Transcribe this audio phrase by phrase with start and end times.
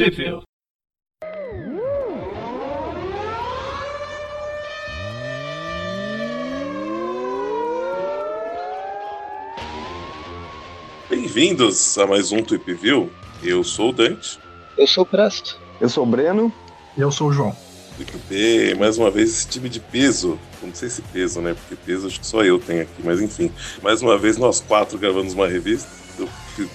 [0.00, 0.44] Sheffield.
[11.10, 13.12] Bem-vindos a mais um Tweep View.
[13.42, 14.38] Eu sou o Dante.
[14.78, 15.60] Eu sou o Presto.
[15.78, 16.50] Eu sou o Breno.
[16.96, 17.54] E eu sou o João.
[17.98, 20.38] Tweep mais uma vez esse time de peso.
[20.62, 21.52] Não sei se peso, né?
[21.52, 23.52] Porque peso acho que só eu tenho aqui, mas enfim.
[23.82, 26.00] Mais uma vez nós quatro gravamos uma revista.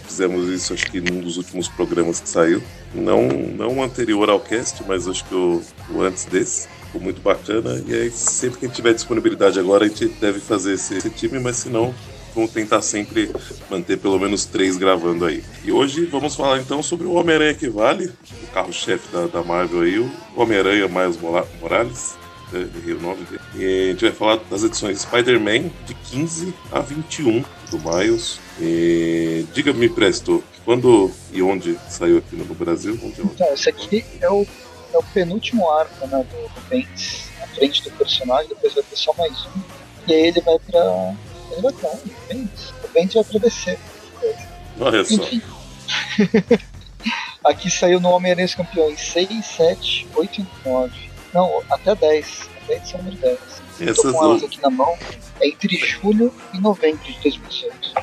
[0.07, 2.61] Fizemos isso acho que num dos últimos programas que saiu.
[2.93, 7.83] Não, não anterior ao cast, mas acho que o, o antes desse ficou muito bacana.
[7.87, 11.09] E aí, sempre que a gente tiver disponibilidade agora, a gente deve fazer esse, esse
[11.09, 11.93] time, mas se não,
[12.33, 13.31] vamos tentar sempre
[13.69, 15.43] manter pelo menos três gravando aí.
[15.63, 18.11] E hoje vamos falar então sobre o Homem-Aranha que vale,
[18.43, 21.17] o carro-chefe da, da, Marvel aí, o Homem-Aranha Miles
[21.61, 22.15] Morales.
[22.51, 23.41] Né, errei o nome dele.
[23.57, 28.39] E a gente vai falar das edições Spider-Man de 15 a 21 do Miles.
[29.53, 32.93] Diga-me, Presto, quando e onde saiu aqui no Brasil?
[33.03, 33.33] Onde, onde?
[33.33, 34.45] Então, esse aqui é o,
[34.93, 38.95] é o penúltimo arco né, do, do Bendis, na frente do personagem, depois vai ter
[38.95, 39.61] só mais um.
[40.07, 41.15] E aí ele vai pra
[41.51, 42.11] ele vai pra onde?
[42.11, 42.73] O Bendis?
[42.83, 43.79] O Bendis vai pra DC.
[44.79, 45.13] Olha só.
[45.13, 45.41] Enfim.
[47.43, 51.09] Aqui saiu no Homem-Aranha Campeões 6, 7, 8 e 9.
[51.33, 52.49] Não, até 10.
[52.67, 53.39] 10.
[53.81, 54.97] Essas Tô com elas aqui na mão.
[55.39, 57.93] É entre julho e novembro de 2018.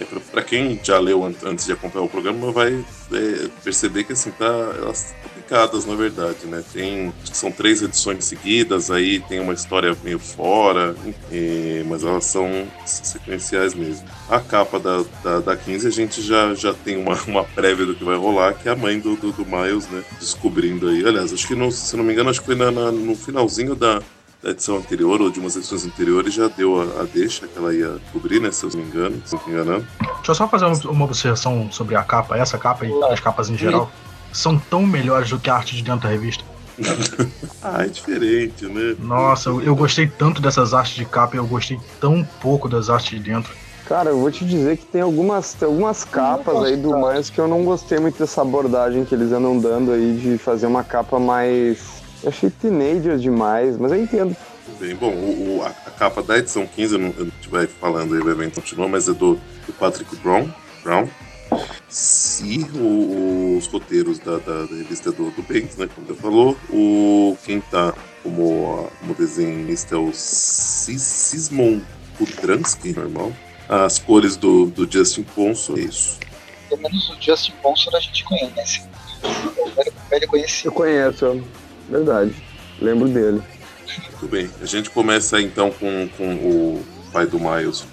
[0.00, 2.72] É, para quem já leu antes de acompanhar o programa, vai
[3.12, 5.14] é, perceber que assim, tá, elas
[5.48, 6.62] complicadas, na verdade, né?
[6.72, 10.94] Tem, são três edições seguidas, aí tem uma história meio fora,
[11.32, 14.06] e, mas elas são sequenciais mesmo.
[14.28, 17.94] A capa da, da, da 15 a gente já, já tem uma, uma prévia do
[17.94, 20.04] que vai rolar, que é a mãe do, do, do Miles, né?
[20.20, 21.06] Descobrindo aí.
[21.06, 23.74] Aliás, acho que, no, se não me engano, acho que foi na, na, no finalzinho
[23.74, 24.02] da,
[24.42, 27.74] da edição anterior ou de umas edições anteriores já deu a, a, deixa que ela
[27.74, 28.50] ia cobrir, né?
[28.50, 29.86] Se eu não me engano, se não me enganando.
[29.98, 33.56] Deixa eu só fazer uma observação sobre a capa, essa capa e as capas em
[33.56, 33.90] geral
[34.32, 36.44] são tão melhores do que a arte de dentro da revista.
[37.62, 38.94] ah, é diferente, né?
[38.98, 42.88] Nossa, eu, eu gostei tanto dessas artes de capa e eu gostei tão pouco das
[42.88, 43.52] artes de dentro.
[43.86, 47.38] Cara, eu vou te dizer que tem algumas, tem algumas capas aí do Miles que
[47.38, 51.18] eu não gostei muito dessa abordagem que eles andam dando aí de fazer uma capa
[51.18, 52.02] mais.
[52.22, 54.36] Eu achei teenager demais, mas eu entendo.
[54.78, 58.34] Bem, bom, o, o a, a, capa da edição 15, a gente vai falando aí,
[58.34, 60.48] vai continuar, mas é do, do Patrick Brown,
[60.84, 61.08] Brown
[61.88, 67.36] se os roteiros da, da, da, revista do, do Bendis, né, como você falou, o,
[67.44, 71.80] quem tá como, como desenhista é o Sismon
[72.18, 73.32] Kudransky, normal.
[73.68, 76.18] As cores do, do Justin Ponson, é isso.
[76.68, 78.82] Pelo menos o Justin Ponson a gente conhece.
[79.22, 81.44] O velho, velho Eu conheço,
[81.88, 82.34] verdade.
[82.80, 83.42] Lembro dele.
[84.20, 84.50] Muito bem.
[84.60, 87.84] A gente começa então com, com o pai do Miles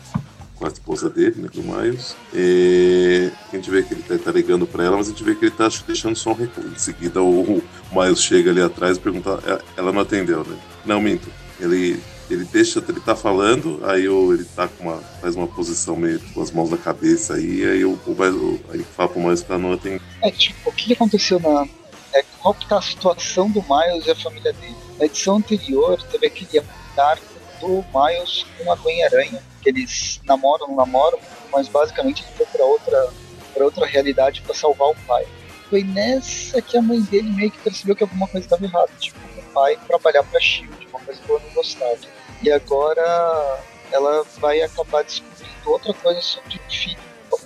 [0.55, 2.15] com a esposa dele, né, do Miles.
[2.33, 5.35] E a gente vê que ele tá, tá ligando para ela, mas a gente vê
[5.35, 6.69] que ele tá deixando só um recurso.
[6.69, 10.57] Em seguida, o, o Miles chega ali atrás e pergunta, é, ela não atendeu, né?
[10.85, 11.29] Não, minto.
[11.59, 11.99] Ele
[12.29, 16.19] ele deixa, ele tá falando, aí o, ele tá com uma, faz uma posição meio
[16.33, 19.73] com as mãos na cabeça aí, aí o, o, aí fala pro Miles pra não
[19.73, 20.01] atender.
[20.23, 21.67] É, tipo, o que aconteceu na.
[22.13, 24.75] É, qual que tá a situação do Miles e a família dele?
[24.97, 26.65] Na edição anterior, teve aquele
[26.97, 31.19] arco do Miles com a Gwen Aranha, que eles namoram, não namoram,
[31.51, 33.09] mas basicamente ele foi para outra,
[33.53, 35.25] pra outra realidade para salvar o pai.
[35.69, 38.91] Foi nessa que a mãe dele meio que percebeu que alguma coisa estava errada.
[38.99, 41.97] Tipo, o pai trabalhar para Shield, uma coisa que eu não gostava.
[42.43, 46.97] E agora ela vai acabar descobrindo outra coisa sobre o filho,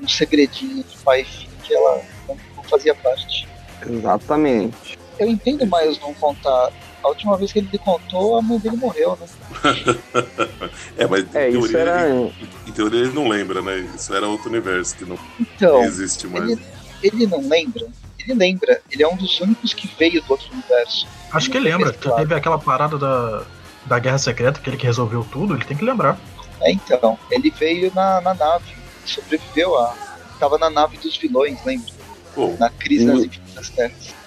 [0.02, 3.48] um segredinho de pai e filho que ela não fazia parte.
[3.88, 5.00] Exatamente.
[5.18, 6.72] Eu entendo mais não contar
[7.04, 9.28] a última vez que ele contou, a mãe dele morreu, né?
[10.98, 12.10] é, mas em, é, teoria, era...
[12.10, 12.34] ele,
[12.68, 13.90] em teoria ele não lembra, né?
[13.96, 16.50] Isso era outro universo que não, então, existe mais.
[16.50, 16.62] Ele,
[17.02, 17.88] ele, não lembra?
[18.20, 18.82] Ele lembra.
[18.92, 21.08] Ele é um dos únicos que veio do outro universo.
[21.32, 21.94] Acho que ele lembra.
[21.94, 23.44] Que teve aquela parada da,
[23.86, 26.20] da Guerra Secreta, que ele que resolveu tudo, ele tem que lembrar.
[26.62, 27.18] É, então.
[27.32, 28.74] Ele veio na, na nave.
[29.06, 29.96] Sobreviveu a.
[30.40, 31.92] Tava na nave dos vilões, lembra?
[32.36, 32.56] Pô.
[32.60, 34.20] Na crise das infinitas terras.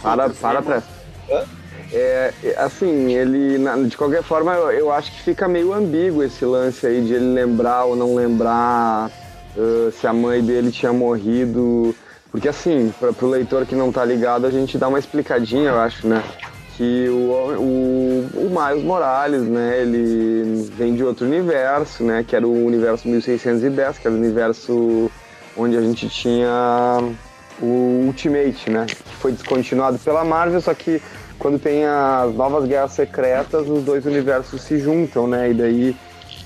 [0.00, 0.82] Para, para, para,
[1.92, 3.58] é, assim, ele,
[3.88, 7.32] de qualquer forma, eu, eu, acho que fica meio ambíguo esse lance aí de ele
[7.32, 9.10] lembrar ou não lembrar
[9.56, 11.94] uh, se a mãe dele tinha morrido.
[12.30, 15.80] Porque, assim, para o leitor que não tá ligado, a gente dá uma explicadinha, eu
[15.80, 16.22] acho, né?
[16.76, 22.22] Que o, o, o Miles Morales, né, ele vem de outro universo, né?
[22.26, 25.10] Que era o universo 1610, que era o universo
[25.56, 27.00] onde a gente tinha
[27.60, 28.86] o Ultimate, né?
[28.86, 31.00] Que foi descontinuado pela Marvel, só que
[31.38, 35.50] quando tem as novas guerras secretas, os dois universos se juntam, né?
[35.50, 35.96] E daí,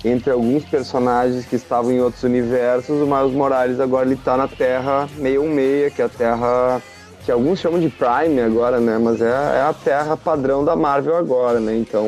[0.04, 4.48] entre alguns personagens que estavam em outros universos, o Miles Morales agora ele tá na
[4.48, 6.82] Terra 616, que é a Terra
[7.24, 8.98] que alguns chamam de Prime agora, né?
[8.98, 11.76] Mas é, é a Terra padrão da Marvel agora, né?
[11.76, 12.06] Então.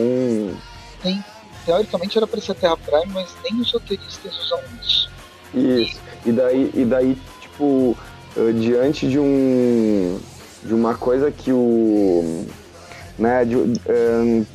[1.02, 1.24] Tem,
[1.64, 5.10] teoricamente era para ser a Terra Prime, mas nem os roteiristas usam isso.
[5.54, 6.00] Isso.
[6.26, 7.96] E daí, e daí tipo,
[8.36, 10.18] uh, diante de um.
[10.64, 12.46] de uma coisa que o.
[13.18, 14.46] né, de, uh,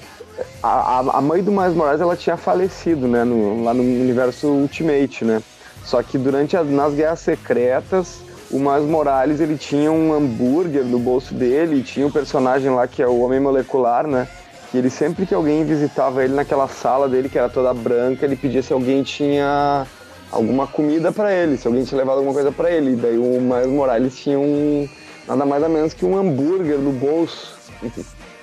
[0.61, 5.25] a, a mãe do Miles Morales ela tinha falecido, né, no, lá no universo Ultimate,
[5.25, 5.41] né?
[5.83, 8.19] Só que durante as, nas Guerras Secretas,
[8.51, 13.01] o Miles Morales ele tinha um hambúrguer no bolso dele, tinha um personagem lá que
[13.01, 14.27] é o Homem Molecular, né?
[14.71, 18.35] Que ele sempre que alguém visitava ele naquela sala dele que era toda branca, ele
[18.35, 19.85] pedia se alguém tinha
[20.31, 22.91] alguma comida para ele, se alguém tinha levado alguma coisa para ele.
[22.91, 24.87] E daí o Miles Morales tinha um
[25.27, 27.57] nada mais ou menos que um hambúrguer no bolso.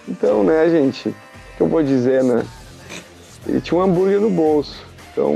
[0.09, 1.15] Então, né, gente, o
[1.57, 2.45] que eu vou dizer, né?
[3.47, 4.85] Ele tinha um hambúrguer no bolso.
[5.13, 5.35] Então,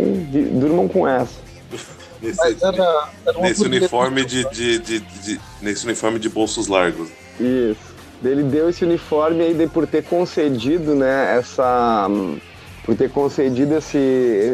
[0.53, 1.41] durmam com essa.
[2.21, 7.09] Nesse, era, era nesse uniforme de, de, de, de, nesse uniforme de bolsos largos.
[7.39, 7.91] Isso.
[8.23, 12.07] Ele deu esse uniforme aí por ter concedido, né, essa
[12.85, 13.99] por ter concedido esse,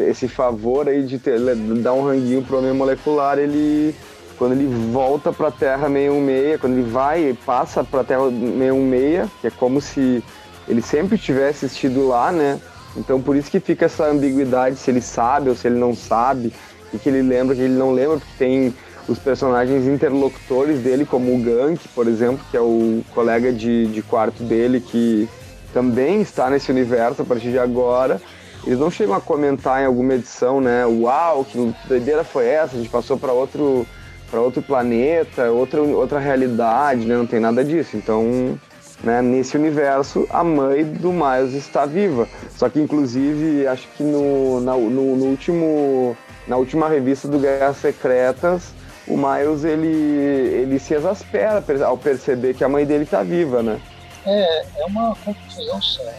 [0.09, 1.39] esse favor aí de ter,
[1.81, 3.95] dar um ranguinho pro homem molecular, ele
[4.37, 8.29] quando ele volta para a Terra 616, quando ele vai e passa para a Terra
[8.29, 10.23] 616, que é como se
[10.67, 12.59] ele sempre tivesse assistido lá, né?
[12.95, 16.53] Então por isso que fica essa ambiguidade se ele sabe ou se ele não sabe
[16.93, 18.73] e que ele lembra, que ele não lembra, porque tem
[19.07, 24.01] os personagens interlocutores dele, como o Gank, por exemplo, que é o colega de, de
[24.01, 25.29] quarto dele, que
[25.73, 28.21] também está nesse universo a partir de agora.
[28.65, 30.85] Eles não chegam a comentar em alguma edição, né?
[30.85, 32.75] Uau, que doideira foi essa?
[32.75, 33.85] A gente passou para outro
[34.29, 37.15] para outro planeta, outra, outra realidade, né?
[37.15, 37.95] Não tem nada disso.
[37.95, 38.59] Então,
[39.03, 42.27] né, nesse universo, a mãe do Miles está viva.
[42.55, 46.15] Só que, inclusive, acho que no, na, no, no último
[46.47, 48.71] na última revista do Guerras Secretas,
[49.07, 53.81] o Miles ele, ele se exaspera ao perceber que a mãe dele está viva, né?
[54.25, 56.05] É, é uma confusão.
[56.05, 56.15] Né?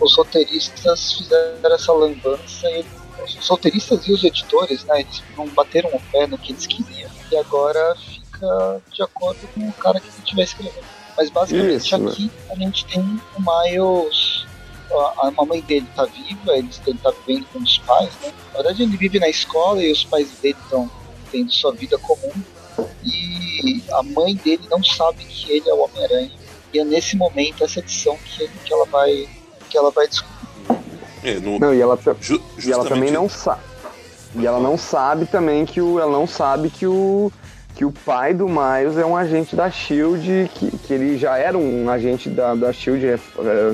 [0.00, 2.84] Os roteiristas fizeram essa lambança e
[3.36, 7.10] os roteiristas e os editores, né, eles não bateram o pé no que eles queriam
[7.30, 10.84] e agora fica de acordo com o cara que estiver escrevendo.
[11.16, 12.30] Mas basicamente Isso, aqui né?
[12.50, 14.46] a gente tem o Miles
[14.90, 18.32] a, a mãe dele tá viva, ele, ele tá vivendo com os pais, né?
[18.48, 20.90] Na verdade, ele vive na escola e os pais dele estão
[21.30, 22.32] tendo sua vida comum.
[23.04, 26.30] E a mãe dele não sabe que ele é o Homem-Aranha.
[26.72, 29.28] E é nesse momento, essa edição, que, que ela vai
[29.68, 30.37] que ela vai descobrir.
[31.22, 31.58] É, no...
[31.58, 33.60] Não, e ela, Ju, e ela também não sabe.
[34.34, 35.98] E ela não sabe também que o.
[35.98, 37.32] Ela não sabe que o
[37.74, 41.56] que o pai do Miles é um agente da SHIELD, que, que ele já era
[41.56, 43.18] um agente da, da SHIELD, é,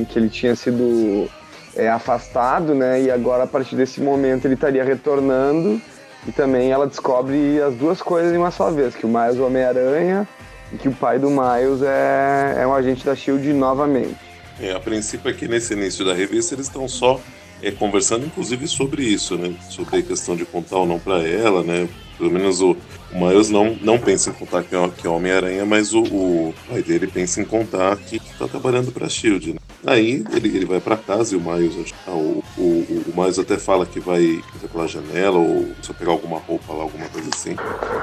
[0.06, 1.26] que ele tinha sido
[1.74, 3.00] é, afastado, né?
[3.00, 5.80] E agora, a partir desse momento, ele estaria retornando.
[6.26, 9.40] E também ela descobre as duas coisas de uma só vez, que o Miles é
[9.40, 10.28] o Homem-Aranha
[10.72, 14.33] e que o pai do Miles é, é um agente da SHIELD novamente.
[14.60, 17.20] É, a princípio aqui nesse início da revista eles estão só
[17.62, 19.54] é, conversando inclusive sobre isso, né?
[19.70, 21.88] Sobre a questão de contar ou não para ela, né?
[22.16, 22.76] Pelo menos o,
[23.12, 26.82] o Miles não, não pensa em contar que é, é Homem-Aranha, mas o, o, pai
[26.82, 29.54] dele pensa em contar que, está trabalhando para Shield.
[29.54, 29.58] Né?
[29.86, 33.58] Aí ele, ele vai para casa e o Miles, ah, o, o, o Miles até
[33.58, 37.56] fala que vai entrar pela janela ou só pegar alguma roupa lá, alguma coisa assim.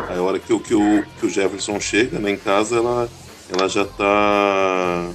[0.10, 3.10] Aí a hora que, que, o, que o Jefferson chega né, em casa, ela,
[3.50, 5.10] ela já tá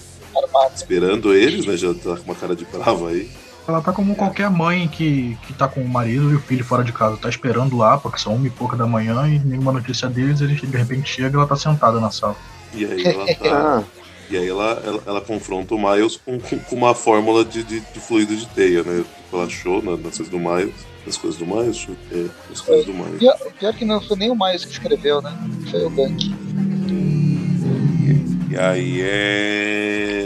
[0.75, 1.77] esperando eles, né?
[1.77, 3.31] Já tá com uma cara de brava aí.
[3.69, 6.85] Ela tá como qualquer mãe que, que tá com o marido e o filho fora
[6.85, 10.09] de casa, tá esperando lá, porque são uma e pouca da manhã e nenhuma notícia
[10.09, 12.37] deles, ele de repente chega e ela tá sentada na sala.
[12.73, 13.85] E aí ela tá.
[14.31, 18.01] e aí ela, ela, ela, confronta o Miles com, com uma fórmula de, de, de,
[18.01, 19.05] fluido de teia, né?
[19.33, 20.75] Ela achou na, nas coisas do Miles.
[21.05, 21.89] As coisas do Miles?
[22.13, 23.19] É, as coisas do Miles.
[23.19, 25.37] Pior, pior que não foi nem o Miles que escreveu, né?
[25.71, 26.25] Foi o Gank.
[28.01, 30.26] E, e aí é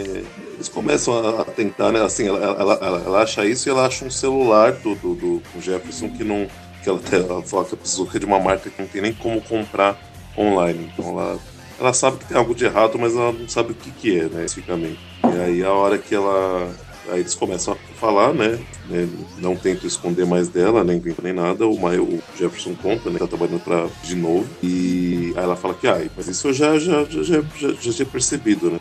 [0.81, 2.01] começam a tentar, né?
[2.03, 5.61] Assim, ela, ela, ela, ela acha isso e ela acha um celular do, do, do
[5.61, 6.47] Jefferson que não.
[6.83, 9.97] que ela, ela fala que precisou de uma marca que não tem nem como comprar
[10.37, 10.91] online.
[10.93, 11.39] Então ela,
[11.79, 14.23] ela sabe que tem algo de errado, mas ela não sabe o que, que é,
[14.23, 14.99] né, especificamente.
[15.23, 16.69] E aí a hora que ela
[17.09, 18.59] Aí eles começam a falar, né?
[18.89, 21.67] né não tento esconder mais dela, nem nem nada.
[21.67, 23.19] O, o Jefferson conta, né?
[23.19, 24.47] Tá trabalhando pra, de novo.
[24.63, 27.43] E aí ela fala que, ah, mas isso eu já, já, já, já,
[27.79, 28.79] já, tinha percebido, né?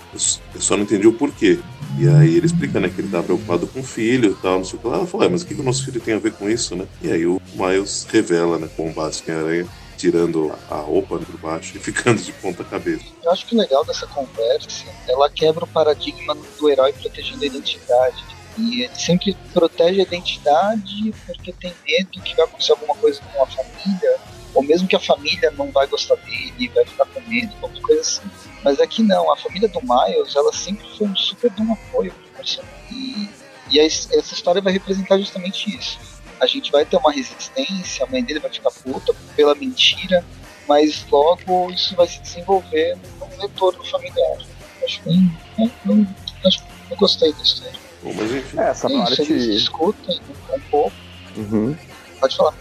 [0.55, 1.59] Eu só não entendi o porquê.
[1.99, 4.65] E aí ele explica, né, que ele tá preocupado com o filho e tal, não
[4.65, 4.97] sei o que lá.
[4.97, 6.75] Ela fala, ah, mas o que, que o nosso filho tem a ver com isso,
[6.75, 6.87] né?
[7.03, 9.67] E aí o Miles revela, né, com o Basque Aranha,
[9.99, 13.05] tirando a roupa por baixo e ficando de ponta cabeça.
[13.23, 17.47] Eu acho que o legal dessa conversa, ela quebra o paradigma do herói protegendo a
[17.47, 18.40] identidade.
[18.61, 23.43] E ele sempre protege a identidade porque tem medo que vai acontecer alguma coisa com
[23.43, 24.17] a família.
[24.53, 28.01] ou mesmo que a família não vai gostar dele, vai ficar com medo, qualquer coisa
[28.01, 28.31] assim.
[28.63, 32.13] Mas aqui não, a família do Miles, ela sempre foi um super de um apoio
[32.13, 32.75] pro personagem.
[32.91, 33.29] E,
[33.71, 35.99] e essa história vai representar justamente isso.
[36.39, 40.25] A gente vai ter uma resistência, a mãe dele vai ficar puta pela mentira,
[40.69, 44.39] mas logo isso vai se desenvolver num retorno familiar.
[44.85, 45.31] Acho bem.
[45.59, 46.07] Eu,
[46.47, 47.90] acho, eu gostei da história.
[48.03, 48.59] Bom, mas enfim.
[48.59, 49.25] É, essa é parte.
[49.25, 50.21] Discutem
[50.55, 50.93] um pouco.
[51.37, 51.77] Uhum.
[52.21, 52.55] Pode falar.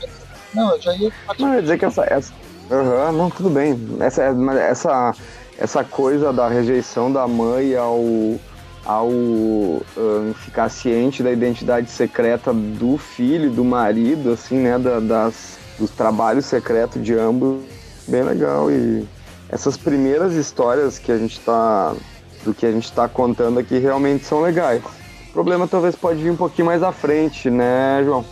[0.54, 1.12] Não, eu já ia.
[1.38, 2.04] Não, eu ia dizer que essa.
[2.06, 2.34] essa...
[2.70, 3.80] Uhum, não, tudo bem.
[4.00, 5.16] Essa, essa,
[5.58, 8.00] essa coisa da rejeição da mãe ao,
[8.86, 14.78] ao uh, ficar ciente da identidade secreta do filho, do marido, assim, né?
[14.78, 17.64] Da, das, dos trabalhos secretos de ambos,
[18.08, 18.70] bem legal.
[18.70, 19.08] E
[19.50, 21.96] essas primeiras histórias que a gente tá.
[22.44, 24.84] do que a gente tá contando aqui realmente são legais.
[25.30, 28.26] O problema talvez pode vir um pouquinho mais à frente, né, João?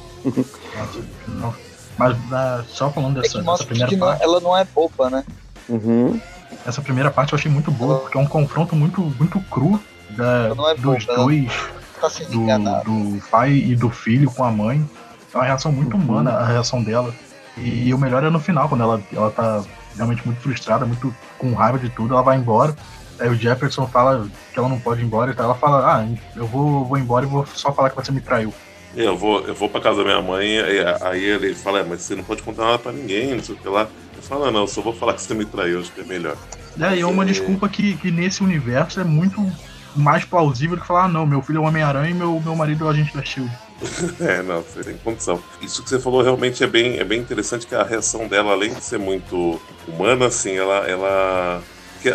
[1.98, 4.24] Mas uh, só falando dessa, é dessa primeira não, parte.
[4.24, 5.24] ela não é boba, né?
[5.70, 6.20] Uhum.
[6.66, 9.80] Essa primeira parte eu achei muito boa, Ela- porque é um confronto muito, muito cru
[10.12, 11.51] da, não é dos boba, dois,
[12.00, 14.88] Tá do, do pai e do filho com a mãe.
[15.34, 16.04] É uma reação muito Uhum.
[16.04, 17.13] humana a reação dela.
[17.58, 19.63] E, o melhor é no final, quando ela, ela tá
[19.96, 22.75] realmente muito frustrada, muito com raiva de tudo, ela vai embora.
[23.19, 26.45] Aí o Jefferson fala que ela não pode ir embora, então ela fala, ah, eu
[26.45, 28.53] vou, vou embora e vou só falar que você me traiu.
[28.95, 32.01] Eu vou, eu vou pra casa da minha mãe, aí, aí ele fala, é, mas
[32.01, 33.88] você não pode contar nada pra ninguém, não sei o que lá.
[34.15, 36.36] Eu falo, "Ah, não, só vou falar que você me traiu, acho que é melhor.
[36.75, 37.31] E aí é uma Sim.
[37.31, 39.39] desculpa que, que nesse universo é muito
[39.95, 42.55] mais plausível do que falar, ah, não, meu filho é um Homem-Aranha e meu, meu
[42.55, 43.51] marido é o agente da Shield.
[44.19, 45.39] É, não, você tem condição.
[45.62, 48.74] Isso que você falou realmente é bem, é bem interessante que a reação dela, além
[48.74, 50.88] de ser muito humana, assim, ela.
[50.88, 51.62] ela
[52.01, 52.09] que,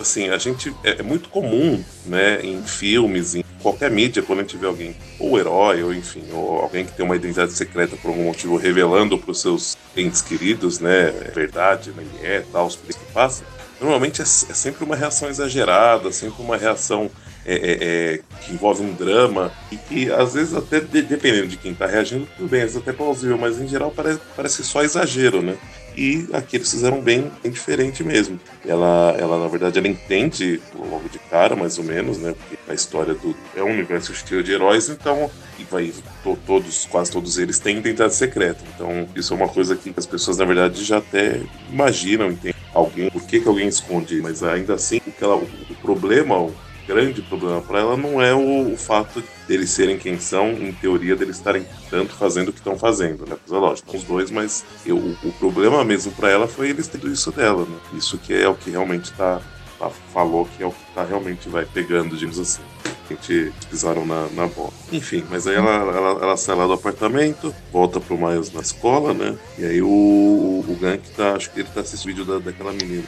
[0.00, 0.74] assim, a gente.
[0.84, 4.94] É, é muito comum, né, em filmes, em qualquer mídia, quando a gente vê alguém,
[5.18, 9.18] ou herói, ou enfim, ou alguém que tem uma identidade secreta por algum motivo, revelando
[9.18, 13.44] para os seus entes queridos, né, é verdade, né, é, tal, os que passa.
[13.80, 17.10] Normalmente é, é sempre uma reação exagerada, sempre uma reação
[17.44, 21.56] é, é, é, que envolve um drama e que às vezes até de- dependendo de
[21.56, 24.82] quem está reagindo, tudo bem, às vezes até plausível, mas em geral parece, parece só
[24.82, 25.56] exagero, né?
[25.96, 28.38] E aqui eles fizeram bem, bem diferente mesmo.
[28.66, 32.34] Ela, ela, na verdade, ela entende logo de cara, mais ou menos, né?
[32.38, 36.86] Porque a história do é um universo cheio de heróis, então e vai to- todos,
[36.86, 38.62] quase todos eles têm identidade secreta.
[38.74, 43.10] Então isso é uma coisa que as pessoas, na verdade, já até imaginam, entendem alguém,
[43.10, 46.50] por que, que alguém esconde, mas ainda assim, o, que ela, o, problema,
[46.86, 51.16] grande problema para ela não é o, o fato deles serem quem são, em teoria
[51.16, 53.36] deles estarem tanto fazendo o que estão fazendo, né?
[53.46, 56.88] Pois é lógico, os dois, mas eu, o, o problema mesmo para ela foi eles
[56.88, 57.76] terem isso dela, né?
[57.94, 59.40] Isso que é o que realmente tá,
[59.78, 62.62] tá- falou que é o que tá realmente vai pegando, digamos assim.
[63.08, 64.72] A gente pisaram na, na bola.
[64.90, 69.14] Enfim, mas aí ela, ela, ela sai lá do apartamento, volta pro Miles na escola,
[69.14, 69.36] né?
[69.56, 72.38] E aí o, o, o Gank tá, acho que ele tá assistindo o vídeo da,
[72.40, 73.04] daquela menina.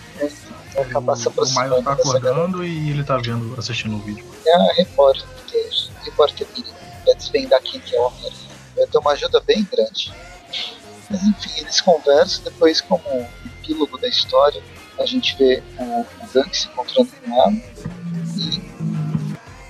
[0.74, 3.98] Vai acabar se O, o Miles aproximando tá acordando e ele tá vendo, assistindo o
[4.00, 4.24] vídeo.
[4.46, 5.26] É a repórter,
[6.04, 6.68] repórter dele,
[7.04, 8.48] pra desvendar quem que é o Homem-Aranha.
[8.76, 10.12] Vai ter uma ajuda bem grande.
[11.10, 13.02] Mas enfim, eles conversam, depois como
[13.46, 14.62] epílogo da história,
[14.98, 17.52] a gente vê o, o se encontrando com ela.
[18.36, 18.60] E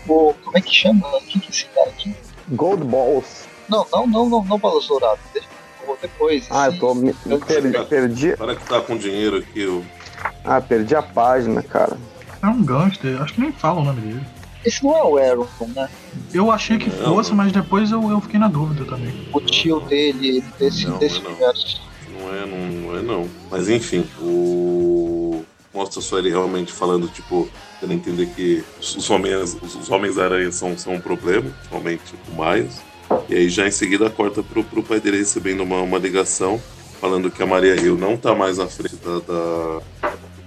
[0.08, 0.34] o.
[0.44, 1.08] Como é que chama?
[1.28, 2.14] Quem que é esse cara aqui?
[2.50, 3.46] Gold Balls.
[3.68, 5.20] Não, não, não, não, não Balas Douradas.
[5.32, 5.48] Deixa-
[6.00, 6.46] Depois.
[6.50, 6.94] Ah, eu tô.
[6.94, 8.30] Me, me perdi, perdi.
[8.32, 9.84] O cara que tá com dinheiro aqui, o
[10.44, 11.96] Ah, perdi a página, cara.
[12.42, 14.20] É um gangster, acho que nem fala o nome dele.
[14.64, 15.88] Esse não é o Aaron, né?
[16.34, 17.36] Eu achei que Não, fosse, não.
[17.38, 19.28] mas depois eu, eu fiquei na dúvida também.
[19.32, 21.30] O tio dele, desse, Não, desse é não.
[21.30, 21.80] universo.
[22.20, 23.28] Não é, não, não é não.
[23.50, 25.44] Mas enfim, o.
[25.72, 27.48] Mostra só ele realmente falando, tipo,
[27.80, 32.42] tendo a entender que os homens, os, os homens-aranha são, são um problema, principalmente o
[32.42, 32.80] Miles.
[33.28, 36.60] E aí já em seguida corta pro, pro pai dele recebendo uma, uma ligação
[37.00, 39.18] falando que a Maria Hill não tá mais à frente da.
[39.20, 39.80] da...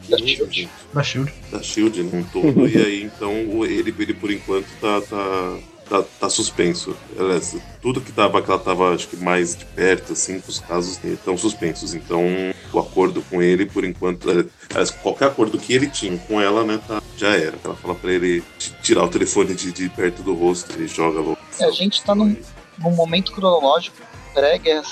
[0.10, 0.70] Da Shield.
[0.94, 1.34] Da Shield.
[1.52, 3.32] da Shield né, um todo, e aí então
[3.64, 5.58] ele, ele por enquanto tá, tá,
[5.92, 6.96] tá, tá suspenso.
[7.20, 11.04] Aliás, tudo que tava, que ela tava, acho que mais de perto, assim, os casos
[11.04, 11.94] estão suspensos.
[11.94, 12.24] Então
[12.72, 16.80] o acordo com ele, por enquanto, aliás, qualquer acordo que ele tinha com ela, né,
[16.88, 17.58] tá, já era.
[17.64, 18.42] Ela fala pra ele
[18.82, 21.38] tirar o telefone de, de perto do rosto, ele joga logo.
[21.60, 22.38] É, a gente tá num,
[22.80, 23.98] num momento cronológico
[24.34, 24.88] pré-guerra,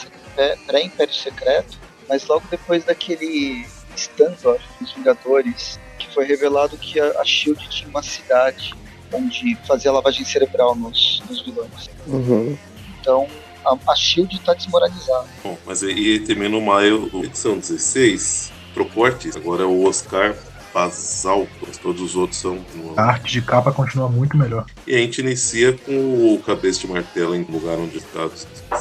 [0.68, 1.78] pré-império secreto,
[2.10, 3.66] mas logo depois daquele
[3.96, 8.74] stand-off dos Vingadores, que foi revelado que a, a SHIELD tinha uma cidade
[9.14, 11.90] onde fazia lavagem cerebral nos, nos vilões.
[12.08, 12.58] Uhum.
[13.00, 13.28] Então,
[13.66, 15.28] a, a SHIELD tá desmoralizada.
[15.44, 19.40] Bom, mas aí termina o maio, edição 16, trocou o artista.
[19.40, 20.36] Agora é o Oscar
[20.74, 21.48] basal,
[21.82, 22.60] todos os outros são.
[22.96, 24.66] A arte de capa continua muito melhor.
[24.86, 28.30] E a gente inicia com o cabeça de martelo em lugar onde está.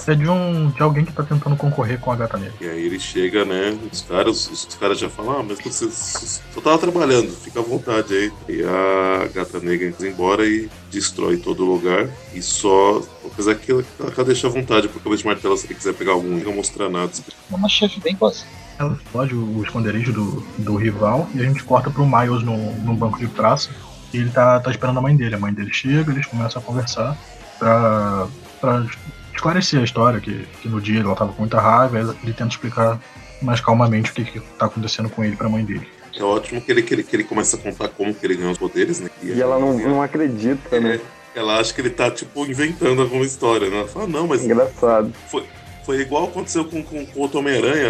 [0.07, 2.54] É de, um, de alguém que está tentando concorrer com a gata negra.
[2.61, 3.78] E aí ele chega, né?
[3.90, 8.14] Os caras, os, caras já falam, ah, mas você só tava trabalhando, fica à vontade
[8.14, 8.33] aí.
[8.49, 12.09] E a gata negra entra embora e destrói todo o lugar.
[12.35, 13.02] E só.
[13.25, 16.12] Apesar que ela, ela deixa à vontade pro cabeça de martelo se ele quiser pegar
[16.12, 17.12] algum, não mostrar nada.
[17.50, 21.64] É uma chefe bem boazinha ela explode o esconderijo do, do rival e a gente
[21.64, 23.70] corta pro Miles no, no banco de praça.
[24.12, 25.35] E ele tá, tá esperando a mãe dele.
[25.35, 27.16] A mãe dele chega, eles começam a conversar
[27.58, 28.28] pra,
[28.61, 28.87] pra
[29.35, 33.00] esclarecer a história, que, que no dia ela tava com muita raiva, ele tenta explicar
[33.42, 35.87] mais calmamente o que, que tá acontecendo com ele pra mãe dele.
[36.16, 38.50] É ótimo que ele, que ele, que ele começa a contar como que ele ganhou
[38.50, 39.08] os poderes, né?
[39.23, 41.00] E, e ela não, não acredita, é, né?
[41.35, 43.80] Ela acha que ele tá, tipo, inventando alguma história, né?
[43.80, 44.44] Ela fala, não, mas.
[44.44, 45.12] Engraçado.
[45.28, 45.44] Foi,
[45.88, 47.88] foi igual aconteceu com, com, com o Homem-Aranha.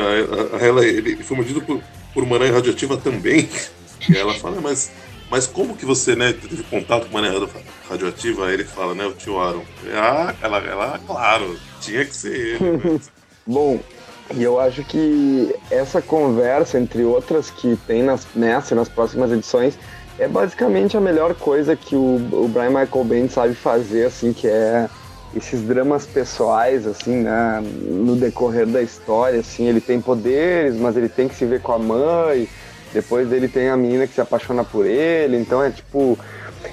[0.60, 1.82] Ela, ele foi mordido por,
[2.14, 3.48] por uma aranha radioativa também.
[4.08, 4.92] E ela fala, mas,
[5.28, 7.48] mas como que você né, teve contato com uma aranha
[7.90, 8.46] radioativa?
[8.46, 9.64] Aí ele fala, né, o tio Aaron.
[9.92, 13.00] Ah, ela, ela claro, tinha que ser ele.
[13.44, 13.80] Bom,
[14.32, 19.32] e eu acho que essa conversa, entre outras que tem nas, nessa e nas próximas
[19.32, 19.76] edições,
[20.20, 24.46] é basicamente a melhor coisa que o, o Brian Michael Bendis sabe fazer, assim, que
[24.46, 24.88] é
[25.34, 31.08] esses dramas pessoais, assim, né, no decorrer da história, assim, ele tem poderes, mas ele
[31.08, 32.48] tem que se ver com a mãe,
[32.92, 36.18] depois dele tem a menina que se apaixona por ele, então é tipo,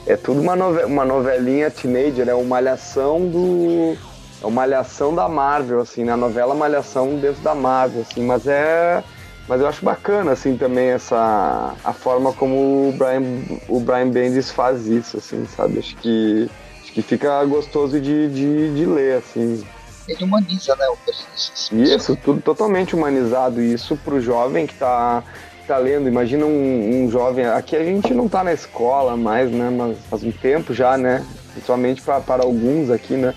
[0.08, 3.98] é tudo uma, novela, uma novelinha teenager, é uma malhação do...
[4.42, 8.48] é uma malhação da Marvel, assim, né, a novela malhação dentro da Marvel, assim, mas
[8.48, 9.04] é...
[9.48, 11.76] Mas eu acho bacana, assim, também essa...
[11.84, 13.22] a forma como o Brian,
[13.68, 16.50] o Brian Bendis faz isso, assim, sabe, acho que
[16.96, 19.62] que fica gostoso de, de, de ler, assim.
[20.08, 21.94] Ele humaniza, né, o personagem.
[21.94, 23.62] Isso, tudo totalmente humanizado.
[23.62, 25.22] Isso pro jovem que tá,
[25.68, 26.08] tá lendo.
[26.08, 27.46] Imagina um, um, jovem.
[27.48, 29.70] Aqui a gente não tá na escola mais, né?
[29.70, 31.26] Mas faz um tempo já, né?
[31.52, 33.34] Principalmente pra, para alguns aqui, né?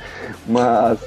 [0.46, 1.00] Mas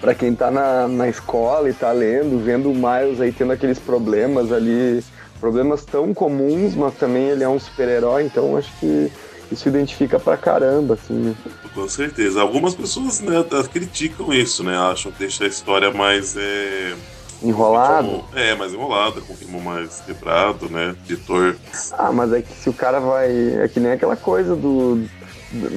[0.00, 3.80] para quem tá na, na escola e tá lendo, vendo o Miles aí tendo aqueles
[3.80, 5.02] problemas ali,
[5.40, 9.10] problemas tão comuns, mas também ele é um super-herói, então acho que
[9.50, 11.34] isso identifica pra caramba, assim, né?
[11.74, 12.40] Com certeza.
[12.40, 14.76] Algumas pessoas né, criticam isso, né?
[14.76, 16.36] Acham que deixa a história mais.
[16.36, 16.94] É...
[17.42, 18.24] Enrolado?
[18.34, 20.94] É, mais enrolada, com o ritmo mais quebrado, né?
[21.04, 21.56] Editor.
[21.92, 23.30] Ah, mas é que se o cara vai.
[23.62, 25.04] É que nem aquela coisa do.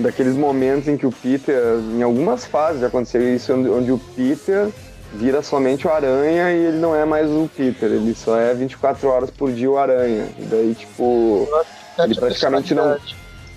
[0.01, 1.57] Daqueles momentos em que o Peter,
[1.93, 4.69] em algumas fases já aconteceu isso, onde, onde o Peter
[5.15, 9.07] vira somente o Aranha e ele não é mais o Peter, ele só é 24
[9.07, 10.27] horas por dia o Aranha.
[10.37, 11.47] E daí, tipo,
[11.99, 12.97] ele praticamente não.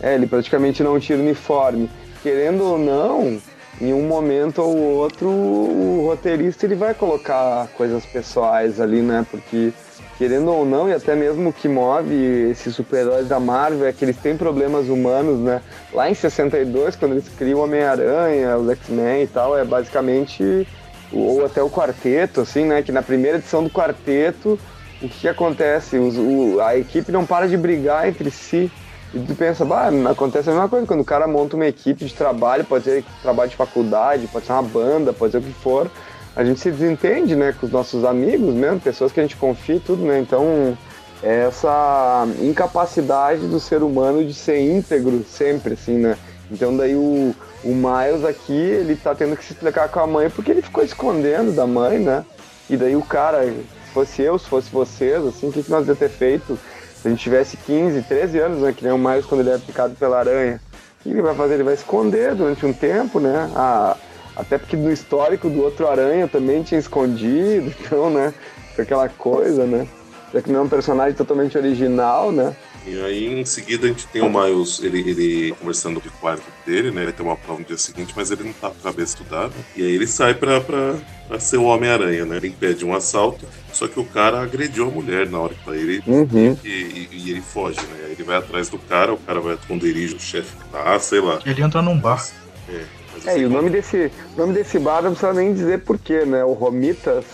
[0.00, 1.90] É, ele praticamente não tira uniforme.
[2.22, 3.40] Querendo ou não,
[3.80, 9.24] em um momento ou outro, o roteirista ele vai colocar coisas pessoais ali, né?
[9.30, 9.72] Porque,
[10.16, 12.14] querendo ou não, e até mesmo o que move
[12.50, 15.62] esses super-heróis da Marvel é que eles têm problemas humanos, né?
[15.92, 20.66] Lá em 62, quando eles criam o Homem-Aranha, os X-Men e tal, é basicamente.
[21.10, 22.82] Ou até o quarteto, assim, né?
[22.82, 24.58] Que na primeira edição do quarteto,
[25.00, 25.96] o que, que acontece?
[25.96, 28.70] Os, o, a equipe não para de brigar entre si
[29.14, 32.12] e tu pensa, bah, acontece a mesma coisa, quando o cara monta uma equipe de
[32.12, 35.90] trabalho, pode ser trabalho de faculdade, pode ser uma banda, pode ser o que for,
[36.36, 39.76] a gente se desentende, né, com os nossos amigos mesmo, pessoas que a gente confia
[39.76, 40.76] e tudo, né, então
[41.22, 46.18] é essa incapacidade do ser humano de ser íntegro sempre, assim, né,
[46.50, 50.28] então daí o, o Miles aqui, ele tá tendo que se explicar com a mãe
[50.28, 52.24] porque ele ficou escondendo da mãe, né,
[52.68, 55.88] e daí o cara, se fosse eu, se fosse vocês, assim, o que, que nós
[55.88, 56.58] ia ter feito?
[57.00, 59.58] Se a gente tivesse 15, 13 anos, né, que nem o Miles quando ele é
[59.58, 60.60] picado pela aranha,
[60.98, 61.54] o que ele vai fazer?
[61.54, 63.50] Ele vai esconder durante um tempo, né?
[63.54, 63.96] Ah,
[64.34, 68.34] até porque no histórico do outro aranha também tinha escondido, então, né?
[68.78, 69.88] Aquela coisa, né?
[70.32, 72.54] Já que não é um personagem totalmente original, né?
[72.88, 76.44] E aí, em seguida, a gente tem o Miles, ele, ele conversando com o quarto
[76.64, 77.02] dele, né?
[77.02, 79.52] Ele tem uma prova no dia seguinte, mas ele não tá com a cabeça estudada.
[79.76, 80.96] E aí ele sai pra, pra,
[81.28, 82.36] pra ser o Homem-Aranha, né?
[82.38, 85.76] Ele impede um assalto, só que o cara agrediu a mulher na hora que tá
[85.76, 86.02] ele.
[86.06, 86.56] Uhum.
[86.64, 88.04] E, e, e, ele foge, né?
[88.06, 91.20] Aí ele vai atrás do cara, o cara vai esconder o chefe que tá, sei
[91.20, 91.40] lá.
[91.44, 92.26] Ele entra num bar.
[92.68, 92.98] É.
[93.26, 96.44] É, e o nome, desse, nome desse bar não precisa nem dizer porquê, né?
[96.44, 97.24] O Romitas.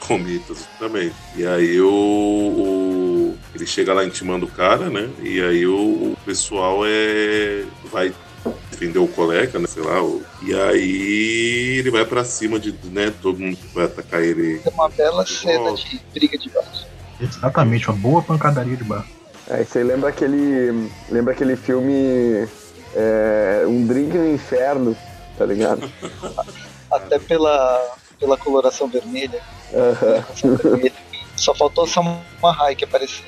[0.00, 1.12] Romitas também.
[1.36, 2.99] E aí o, o,
[3.54, 5.08] ele chega lá intimando o cara, né?
[5.22, 8.12] E aí o, o pessoal é vai
[8.70, 9.66] defender o colega, né?
[9.66, 10.02] Sei lá.
[10.02, 13.12] O, e aí ele vai para cima de, né?
[13.20, 14.60] Todo mundo vai atacar ele.
[14.64, 15.82] É uma bela de cena volta.
[15.82, 16.64] de briga de bar.
[17.20, 19.06] Exatamente, uma boa pancadaria de bar.
[19.48, 20.88] É, isso aí lembra aquele.
[21.10, 22.48] Lembra aquele filme
[22.94, 24.96] é, Um Drink no Inferno,
[25.36, 25.90] tá ligado?
[26.90, 29.40] Até pela, pela coloração vermelha.
[29.72, 30.90] Uhum.
[31.40, 33.24] Só faltou uma High que apareceu.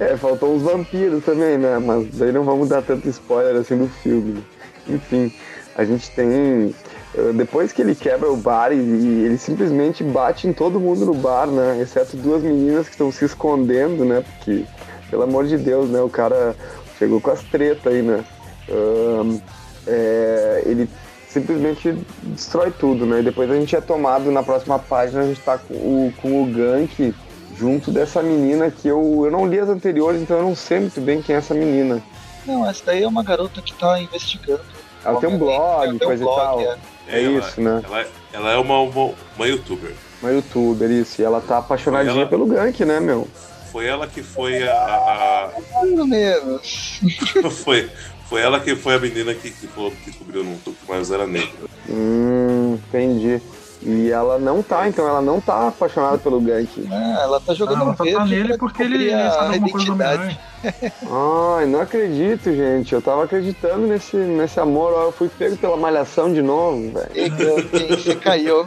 [0.00, 1.78] É, faltou os vampiros também, né?
[1.78, 4.44] Mas daí não vamos dar tanto spoiler assim do filme.
[4.88, 5.32] Enfim,
[5.76, 6.74] a gente tem.
[7.14, 11.06] Eh, depois que ele quebra o bar e, e ele simplesmente bate em todo mundo
[11.06, 11.80] no bar, né?
[11.80, 14.24] Exceto duas meninas que estão se escondendo, né?
[14.26, 14.64] Porque,
[15.08, 16.00] pelo amor de Deus, né?
[16.00, 16.56] O cara
[16.98, 18.24] chegou com as tretas aí, né?
[18.68, 19.40] Um,
[19.86, 20.90] é, ele
[21.28, 23.20] simplesmente destrói tudo, né?
[23.20, 26.42] E depois a gente é tomado na próxima página, a gente tá com o, com
[26.42, 27.14] o Gank
[27.56, 31.00] junto dessa menina que eu, eu não li as anteriores, então eu não sei muito
[31.00, 32.02] bem quem é essa menina.
[32.46, 34.62] Não, essa daí é uma garota que tá investigando.
[35.04, 36.60] Ela tem um blog, coisa um blog, e tal.
[36.60, 37.82] É, é ela, isso, né?
[37.84, 39.92] Ela, ela é uma, uma, uma, youtuber.
[40.20, 41.20] Uma youtuber, isso.
[41.20, 42.26] E ela tá apaixonadinha ela...
[42.26, 43.28] pelo Gank, né, meu?
[43.70, 44.74] Foi ela que foi a.
[44.74, 45.50] a...
[45.72, 47.00] Mais ou menos.
[47.64, 47.90] foi,
[48.28, 51.26] foi ela que foi a menina que, que, falou, que descobriu no que mais era
[51.26, 51.68] negro.
[51.88, 53.40] Hum, entendi.
[53.84, 56.88] E ela não tá, então ela não tá apaixonada pelo Gank.
[56.90, 60.02] Ah, ela tá jogando não, ela tá verde nele porque ele sabe alguma coisa do
[61.58, 62.94] Ai, não acredito, gente.
[62.94, 64.92] Eu tava acreditando nesse, nesse amor.
[64.92, 67.66] Eu fui pego pela malhação de novo, velho.
[67.88, 68.64] Você caiu.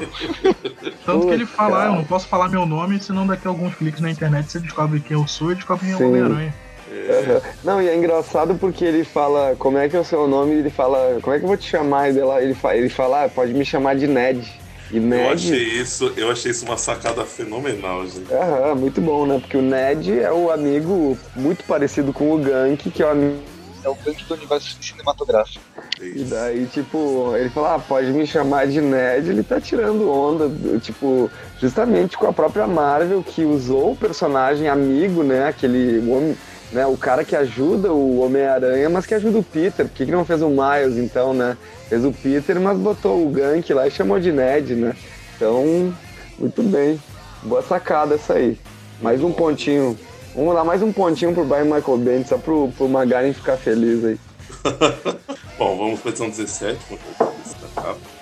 [1.06, 3.73] Tanto que ele fala, ah, eu não posso falar meu nome, senão daqui a alguns
[3.75, 6.54] cliques na internet você descobre quem eu sou e descobre quem é o Homem-Aranha.
[6.91, 7.41] Uhum.
[7.63, 10.54] Não, e é engraçado porque ele fala, como é que é o seu nome?
[10.54, 12.10] Ele fala, como é que eu vou te chamar?
[12.10, 14.64] Ele, ele, fala, ele fala ah, pode me chamar de Ned.
[14.91, 15.23] E Ned...
[15.23, 18.31] Eu achei isso, eu achei isso uma sacada fenomenal, gente.
[18.31, 19.39] Aham, muito bom, né?
[19.39, 23.55] Porque o Ned é o amigo muito parecido com o Gank, que é o amigo
[23.85, 25.63] é o gank do universo cinematográfico.
[26.01, 30.49] E daí, tipo, ele fala, ah, pode me chamar de Ned, ele tá tirando onda,
[30.79, 31.29] tipo,
[31.61, 36.35] justamente com a própria Marvel, que usou o personagem amigo, né, aquele homem,
[36.75, 39.88] né, o cara que ajuda o Homem-Aranha, mas que ajuda o Peter.
[39.88, 41.57] Por que, que não fez o Miles, então, né?
[41.88, 44.93] Fez o Peter, mas botou o Gank lá e chamou de Ned, né?
[45.35, 45.93] Então,
[46.38, 47.01] muito bem.
[47.43, 48.59] Boa sacada essa aí.
[49.01, 49.97] Mais um pontinho.
[50.35, 54.03] Vamos dar mais um pontinho pro Brian Michael Bendis, só pro, pro Magaren ficar feliz
[54.03, 54.19] aí.
[55.57, 56.77] Bom, vamos pra edição 17,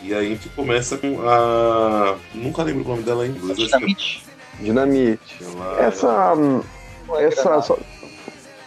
[0.04, 2.18] E aí a gente começa com a.
[2.36, 3.58] Nunca lembro o nome dela em inglês.
[3.58, 4.24] Dinamite.
[4.60, 5.40] Dinamite.
[5.42, 6.08] Ela, essa.
[7.08, 7.24] Ela...
[7.24, 7.62] Essa.
[7.64, 7.80] Só...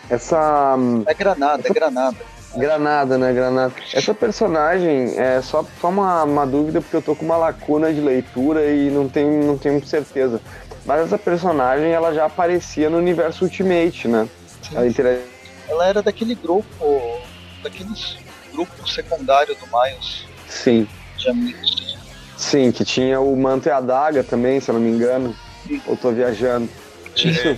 [0.09, 0.77] Essa.
[1.07, 2.17] É granada, é granada.
[2.57, 3.33] Granada, né?
[3.33, 3.75] Granada.
[3.93, 8.01] Essa personagem, é só, só uma, uma dúvida, porque eu tô com uma lacuna de
[8.01, 10.41] leitura e não tenho, não tenho certeza.
[10.85, 14.29] Mas essa personagem, ela já aparecia no universo Ultimate, né?
[14.63, 15.19] Sim, ela,
[15.69, 17.21] ela era daquele grupo,
[17.63, 18.17] daqueles
[18.53, 20.25] grupo secundário do Miles.
[20.49, 20.89] Sim.
[22.37, 25.35] Sim, que tinha o Manto e a Daga também, se eu não me engano.
[25.67, 25.83] Sim.
[25.87, 26.69] Ou tô viajando.
[27.17, 27.57] É,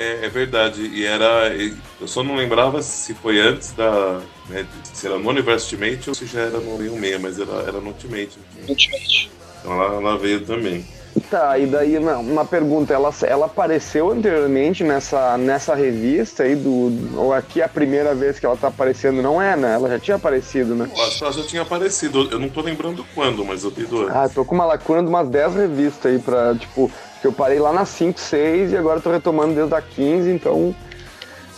[0.00, 0.80] é, é, verdade.
[0.82, 1.52] E era.
[2.00, 4.20] Eu só não lembrava se foi antes da.
[4.48, 7.80] Né, se era no universo Ultimate ou se já era no 1.6, mas era, era
[7.80, 8.38] no Ultimate.
[8.66, 9.30] Ultimate.
[9.60, 10.84] Então ela, ela veio também.
[11.28, 16.92] Tá, e daí uma, uma, pergunta, ela, ela apareceu anteriormente nessa, nessa revista aí do.
[17.16, 19.74] Ou aqui é a primeira vez que ela tá aparecendo, não é, né?
[19.74, 20.88] Ela já tinha aparecido, né?
[20.94, 22.28] Eu acho que ela já tinha aparecido.
[22.30, 25.08] Eu não tô lembrando quando, mas eu vi do Ah, tô com uma lacuna de
[25.08, 29.00] umas 10 revistas aí pra, tipo, que eu parei lá na 5, 6 e agora
[29.00, 30.74] tô retomando desde a 15, então.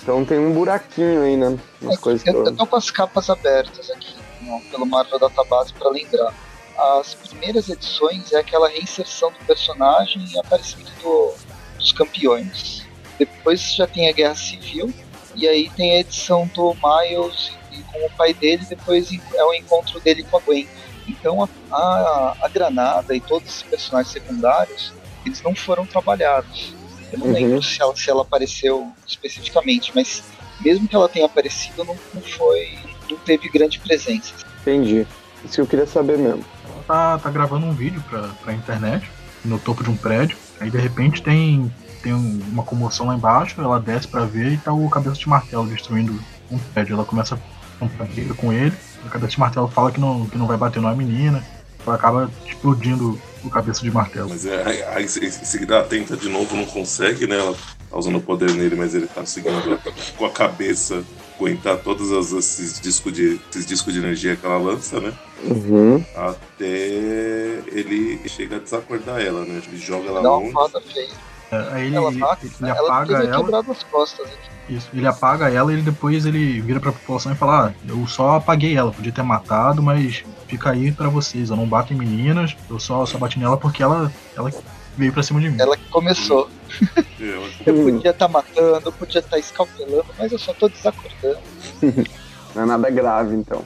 [0.03, 1.57] Então tem um buraquinho aí, né?
[1.81, 5.88] Nas é, coisas eu, tô com as capas abertas aqui, não, pelo Marvel Database para
[5.90, 6.35] lembrar.
[6.77, 11.33] As primeiras edições é aquela reinserção do personagem e aparecimento do,
[11.79, 12.85] dos campeões.
[13.16, 14.92] Depois já tem a Guerra Civil,
[15.37, 19.44] e aí tem a edição do Miles e, e com o pai dele, depois é
[19.44, 20.66] o encontro dele com a Gwen.
[21.07, 24.92] Então a, a, a Granada e todos os personagens secundários
[25.24, 26.74] eles não foram trabalhados.
[27.12, 27.32] Eu não uhum.
[27.32, 30.22] lembro se ela, se ela apareceu especificamente, mas
[30.61, 32.78] mesmo que ela tenha aparecido, não, não foi.
[33.11, 34.32] não teve grande presença.
[34.61, 35.06] Entendi.
[35.44, 36.44] Isso que eu queria saber mesmo.
[36.64, 39.11] Ela tá, tá gravando um vídeo pra, pra internet,
[39.44, 43.80] no topo de um prédio, aí de repente tem, tem uma comoção lá embaixo, ela
[43.80, 46.18] desce pra ver e tá o cabeça de martelo destruindo
[46.50, 46.94] um prédio.
[46.94, 50.38] Ela começa a comprar briga com ele, o cabeça de martelo fala que não, que
[50.38, 51.44] não vai bater numa menina,
[51.85, 54.28] ela acaba explodindo o cabeça de martelo.
[54.28, 57.38] Mas é, aí, em seguida tenta de novo, não consegue, né?
[57.38, 59.78] Ela tá usando o poder nele, mas ele tá conseguindo
[60.16, 61.05] com a cabeça
[61.37, 65.12] aguentar todos esses discos de, esses discos de energia que ela lança, né?
[65.42, 66.05] Uhum.
[66.14, 69.61] Até ele chega a desacordar ela, né?
[69.66, 71.31] Ele joga ela Dá uma foda feia.
[71.52, 73.48] É, aí ele, ela, ele, ele apaga ela.
[73.48, 74.74] ela as costas aqui.
[74.74, 78.06] Isso, ele apaga ela e ele depois ele vira pra população e fala: ah, eu
[78.06, 81.96] só apaguei ela, podia ter matado, mas fica aí para vocês, eu não bato em
[81.96, 84.50] meninas, eu só, só bati nela porque ela, ela
[84.96, 85.60] veio pra cima de mim.
[85.60, 86.48] Ela que começou.
[87.66, 91.38] eu podia estar tá matando, eu podia estar tá escalpelando, mas eu só tô desacordando.
[92.54, 93.62] não é nada grave, então.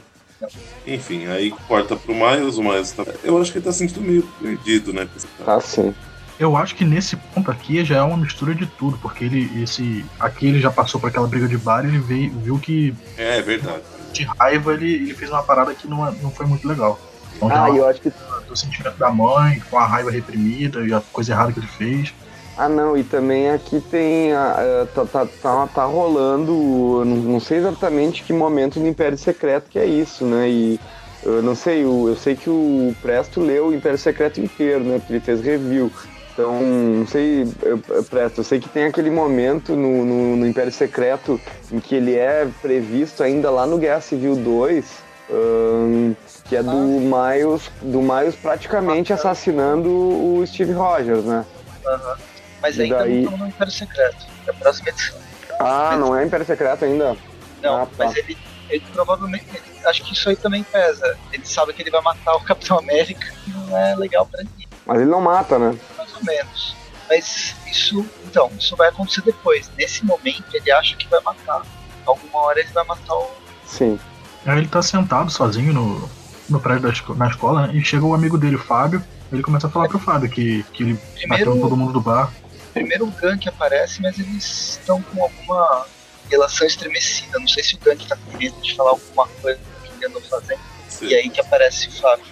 [0.85, 3.05] Enfim, aí corta pro Miles, o Miles tá...
[3.25, 5.09] Eu acho que ele tá sentindo meio perdido, né?
[5.45, 5.95] Tá sim.
[6.39, 10.05] Eu acho que nesse ponto aqui já é uma mistura de tudo, porque ele, esse,
[10.21, 12.95] aqui ele já passou por aquela briga de bar e ele veio, viu que.
[13.17, 13.83] É, é verdade.
[14.13, 16.99] De raiva ele, ele fez uma parada que não, não foi muito legal.
[17.37, 18.13] Então, ah, eu acho que.
[18.49, 22.15] Do sentimento da mãe, com a raiva reprimida e a coisa errada que ele fez.
[22.57, 24.33] Ah, não, e também aqui tem.
[24.33, 27.05] Uh, tá, tá, tá, tá, rolando.
[27.05, 30.49] Não, não, sei exatamente que momento do Império Secreto que é isso, né?
[30.49, 30.81] E
[31.23, 34.99] eu não sei, eu, eu sei que o Presto leu o Império Secreto inteiro, né?
[34.99, 35.93] Porque ele fez review.
[36.37, 40.71] Então, não sei, eu, Presto, eu sei que tem aquele momento no, no, no, Império
[40.71, 41.41] Secreto
[41.73, 44.85] em que ele é previsto ainda lá no Guerra Civil 2,
[45.31, 51.43] um, que é do Miles, do Miles praticamente assassinando o Steve Rogers, né?
[51.87, 52.15] Uhum.
[52.61, 53.23] Mas ainda daí...
[53.23, 54.27] não no Império Secreto.
[54.47, 55.17] É a próxima edição.
[55.59, 57.17] Ah, não é Império Secreto ainda?
[57.63, 58.05] Não, ah, tá.
[58.05, 58.37] mas ele,
[58.69, 59.47] ele provavelmente.
[59.87, 61.17] Acho que isso aí também pesa.
[61.33, 63.27] Ele sabe que ele vai matar o Capitão América
[63.67, 64.69] não é legal pra ninguém.
[64.85, 65.77] Mas ele não mata, né?
[66.23, 66.77] Menos.
[67.09, 68.05] Mas isso.
[68.25, 69.71] Então, isso vai acontecer depois.
[69.77, 71.63] Nesse momento ele acha que vai matar.
[72.05, 73.31] Alguma hora ele vai matar o.
[73.65, 73.99] Sim.
[74.45, 76.11] Aí ele tá sentado sozinho no,
[76.49, 77.77] no prédio da escola, na escola, né?
[77.77, 79.03] E chega o amigo dele, o Fábio.
[79.33, 81.51] Ele começa a falar pro Fábio que, que ele Primeiro...
[81.51, 82.33] matou todo mundo do bar
[82.77, 84.45] primeiro o Gank aparece, mas eles
[84.79, 85.87] estão com alguma
[86.31, 87.39] relação estremecida.
[87.39, 90.21] Não sei se o Gank está com medo de falar alguma coisa que ele andou
[90.21, 90.61] fazendo.
[90.87, 91.07] Sim.
[91.07, 92.27] E aí que aparece o Fábio.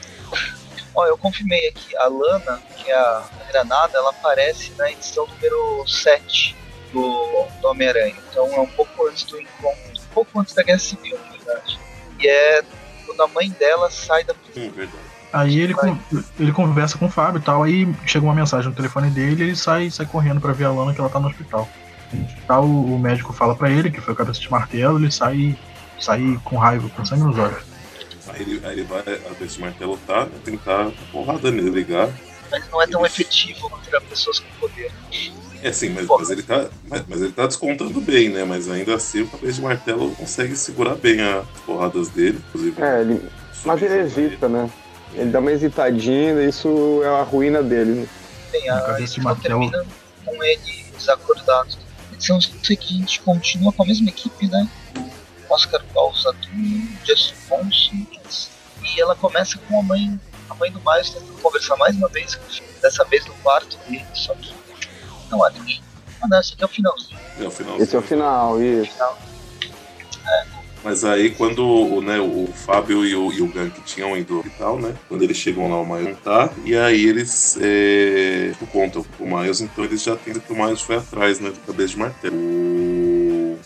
[0.95, 5.85] Ó, eu confirmei aqui, a Lana, que é a Granada, ela aparece na edição número
[5.87, 6.57] 7
[6.93, 8.15] do, do Homem-Aranha.
[8.31, 11.79] Então é um pouco antes do encontro, um pouco antes da Guerra Civil, na verdade.
[12.21, 12.63] E é
[13.07, 14.71] quando a mãe dela sai da prisão.
[14.71, 15.15] verdade.
[15.33, 15.75] Aí ele,
[16.39, 19.47] ele conversa com o Fábio e tal, aí chega uma mensagem no telefone dele e
[19.49, 21.69] ele sai, sai correndo pra ver a Lana que ela tá no hospital.
[22.47, 25.59] Tal, o médico fala pra ele que foi o cabeça de martelo, ele sai,
[25.99, 27.74] sai com raiva, com sangue nos olhos.
[28.35, 32.11] Aí ele, aí ele vai, a cabeça de martelo tá, tentar porrada nele, ligar.
[32.51, 34.91] Mas não é tão efetivo contra pessoas com poder.
[35.63, 38.45] É sim, mas, mas, ele tá, mas, mas, ele tá descontando bem, né?
[38.45, 42.83] Mas ainda assim o cabeça de martelo consegue segurar bem as porradas dele, inclusive.
[42.83, 43.23] É, ele,
[43.65, 44.69] mas ele hesita, né?
[45.15, 47.93] Ele dá uma hesitadinha e isso é a ruína dele.
[47.93, 48.09] Né?
[48.51, 49.87] Bem, a edição termina
[50.25, 51.77] com ele desacordado.
[52.11, 54.69] A edição seguinte continua com a mesma equipe, né?
[55.55, 56.49] Oscar Balsatu,
[57.05, 58.07] Justin Ponson,
[58.83, 62.39] e ela começa com a mãe, a mãe do Miles tentando conversar mais uma vez,
[62.83, 64.53] dessa vez no quarto dele, só que
[65.31, 65.53] não é
[66.21, 67.19] Ah, não, esse aqui é o finalzinho.
[67.39, 67.83] É o finalzinho.
[67.83, 68.93] Esse é o final, isso.
[68.93, 69.19] Final.
[70.27, 70.45] É.
[70.85, 74.79] Mas aí quando né, o Fábio e o, e o Gank tinham ido e tal,
[74.79, 74.95] né?
[75.09, 76.51] Quando eles chegam lá, o Miles tá.
[76.63, 80.97] E aí eles é, contam o Miles, então eles já têm que o Miles foi
[80.97, 81.51] atrás, né?
[81.51, 82.37] Do cabeça de martelo.
[82.37, 82.84] O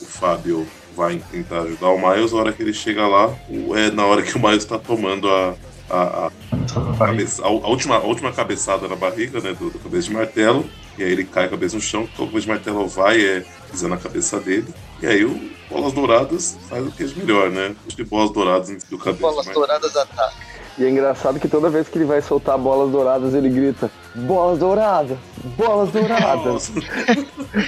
[0.08, 0.66] Fábio
[0.96, 3.32] vai tentar ajudar o Miles, na hora que ele chega lá,
[3.76, 5.54] é na hora que o Miles tá tomando a,
[5.88, 10.14] a, a, cabeça, a, última, a última cabeçada na barriga, né, do, do, cabeça de
[10.14, 13.44] martelo, e aí ele cai a cabeça no chão, o cabeça de martelo vai é,
[13.70, 17.76] pisando na cabeça dele, e aí o Bolas Douradas faz o que é melhor, né?
[17.88, 19.20] Que bolas douradas do cabeça.
[19.20, 20.57] Bolas douradas atacam.
[20.78, 24.60] E é engraçado que toda vez que ele vai soltar bolas douradas, ele grita: Bolas
[24.60, 25.18] douradas!
[25.56, 26.70] Bolas douradas!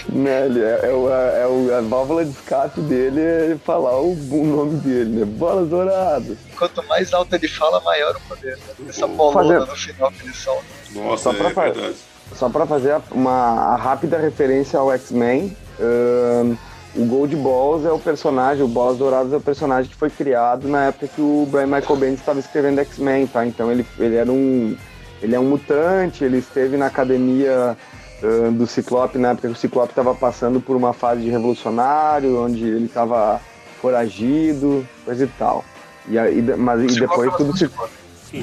[0.09, 4.13] né, ele é, é, o, é, o, a válvula de escape dele é falar o,
[4.13, 5.25] o, nome dele, né?
[5.25, 6.39] Bolas douradas!
[6.57, 8.57] Quanto mais alto ele fala, maior o poder.
[8.57, 8.87] Né?
[8.89, 9.59] Essa bolona Fazer...
[9.59, 10.65] no final que ele solta.
[10.95, 11.97] Nossa, só é pra, verdade.
[12.37, 15.57] Só pra fazer uma rápida referência ao X-Men.
[15.81, 16.57] Uh,
[16.95, 20.69] o Gold Balls é o personagem, o Bolas Douradas é o personagem que foi criado
[20.69, 23.47] na época que o Brian Michael Bendis estava escrevendo X-Men, tá?
[23.47, 24.77] Então ele, ele era um.
[25.23, 27.77] Ele é um mutante, ele esteve na academia
[28.23, 32.43] uh, do Ciclope na época que o Ciclope estava passando por uma fase de revolucionário,
[32.43, 33.39] onde ele estava
[33.83, 35.63] foragido, coisa e tal.
[36.09, 37.71] E, e, mas, e depois tudo se.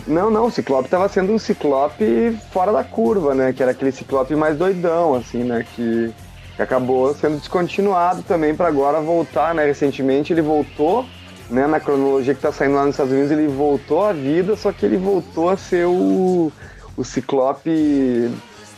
[0.05, 3.51] Não, não, o Ciclope estava sendo um Ciclope fora da curva, né?
[3.51, 5.65] Que era aquele Ciclope mais doidão, assim, né?
[5.75, 6.13] Que
[6.57, 9.63] que acabou sendo descontinuado também para agora voltar, né?
[9.63, 11.05] Recentemente ele voltou,
[11.51, 11.67] né?
[11.67, 14.83] Na cronologia que está saindo lá nos Estados Unidos, ele voltou à vida, só que
[14.83, 16.51] ele voltou a ser o,
[16.97, 18.31] o Ciclope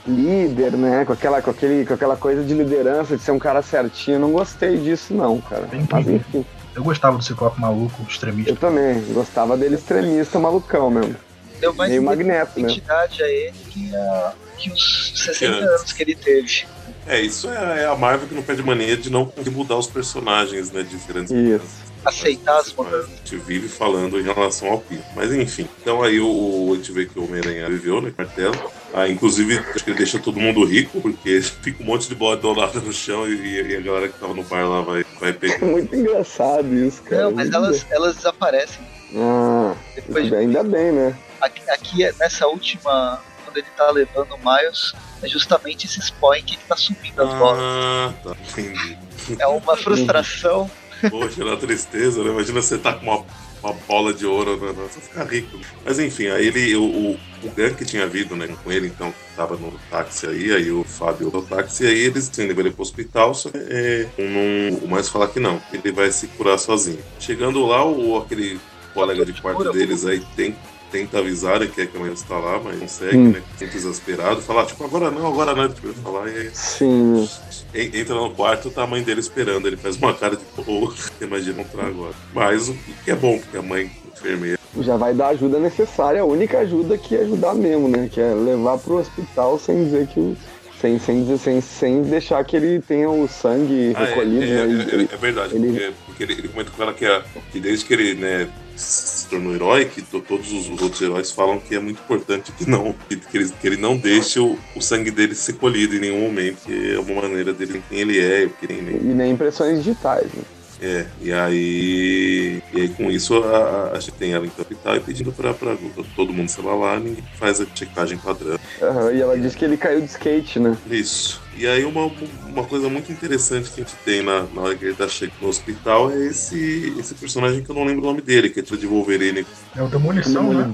[0.05, 1.05] líder, né?
[1.05, 4.15] Com aquela, com, aquele, com aquela coisa de liderança, de ser um cara certinho.
[4.15, 5.65] Eu não gostei disso, não, cara.
[5.67, 6.45] Bem Mas enfim.
[6.75, 8.51] Eu gostava do Ciclope maluco, extremista.
[8.51, 11.15] Eu também, gostava dele extremista, malucão mesmo.
[11.61, 13.25] Deu mais Meio magneto, identidade né?
[13.25, 16.65] a ele que, a, que os 60 que anos que ele teve.
[17.10, 19.88] É, isso é, é, a Marvel que não perde mania de não conseguir mudar os
[19.88, 20.84] personagens, né?
[20.84, 21.32] Diferentes.
[21.32, 21.89] Isso.
[22.06, 23.10] Aceitar as mudanças.
[23.12, 25.02] A gente vive falando em relação ao Pio.
[25.15, 25.67] Mas enfim.
[25.82, 28.13] Então aí o, a gente vê que o Homem-Aranha viveu, né?
[28.15, 28.56] Martelo.
[28.93, 32.38] Ah, inclusive, acho que ele deixa todo mundo rico, porque fica um monte de bola
[32.38, 35.56] dourada no chão e, e, a galera que tava no bar lá vai, vai pegar.
[35.56, 37.24] É muito engraçado isso, cara.
[37.24, 38.86] Não, mas elas, elas desaparecem.
[39.15, 41.17] Ah, Depois ainda bem, né?
[41.41, 46.57] Aqui, aqui, nessa última quando ele tá levando o Miles, é justamente esse spoiler que
[46.57, 47.59] tá subindo as bolas.
[47.59, 48.97] Ah, tá, entendi.
[49.39, 50.69] É uma frustração.
[51.09, 52.29] Poxa, na tristeza, né?
[52.29, 53.25] Imagina você tá com uma,
[53.63, 54.73] uma bola de ouro, né?
[54.73, 55.59] Você ficar rico.
[55.83, 59.71] Mas enfim, aí ele, o, o, que tinha vindo né, com ele, então, tava no
[59.89, 63.49] táxi aí, aí o Fábio no táxi, aí eles assim, levam ele pro hospital, só
[63.49, 66.99] que é, um, o mais falar que não, ele vai se curar sozinho.
[67.17, 68.59] Chegando lá, o, aquele
[68.93, 70.53] colega de quarto deles aí tem
[70.91, 73.32] tenta avisar que é que a mãe está lá, mas não segue, hum.
[73.32, 73.41] né?
[73.58, 77.28] Sempre exasperado, falar, tipo, agora não, agora não, tipo, falar e Sim.
[77.73, 79.67] Entra no quarto, tá a mãe dele esperando.
[79.67, 82.13] Ele faz uma cara de porra, imagina entrar agora.
[82.34, 84.60] Mas o que é bom, porque a mãe enfermeira.
[84.80, 88.10] Já vai dar a ajuda necessária, a única ajuda que é ajudar mesmo, né?
[88.12, 90.38] Que é levar pro hospital sem dizer que
[90.79, 94.43] sem, sem, sem, sem deixar que ele tenha o sangue ah, é, recolhido.
[94.43, 94.87] É, né?
[94.91, 95.67] é, é, é verdade, ele...
[95.67, 99.27] porque, porque ele, ele comenta com ela que, a, que desde que ele né, se
[99.27, 103.17] tornou herói, que todos os outros heróis falam que é muito importante que não que,
[103.17, 106.63] que, ele, que ele não deixe o, o, sangue dele ser colhido em nenhum momento,
[106.65, 108.49] que é uma maneira dele quem ele é.
[108.59, 110.43] Que nem, E nem impressões digitais, né?
[110.81, 115.01] É, e aí, e aí com isso a, a gente tem ela em capital e
[115.01, 115.75] pedindo pra, pra
[116.15, 118.57] todo mundo se lá, ninguém faz a checagem padrão.
[118.81, 120.77] Uhum, e ela diz que ele caiu de skate, né?
[120.89, 121.41] Isso.
[121.57, 122.09] E aí uma,
[122.47, 125.35] uma coisa muito interessante que a gente tem na, na hora que ele tá chegando
[125.41, 128.63] no hospital é esse, esse personagem que eu não lembro o nome dele, que é
[128.63, 129.45] de Wolverine.
[129.75, 130.71] É o Demolição, né?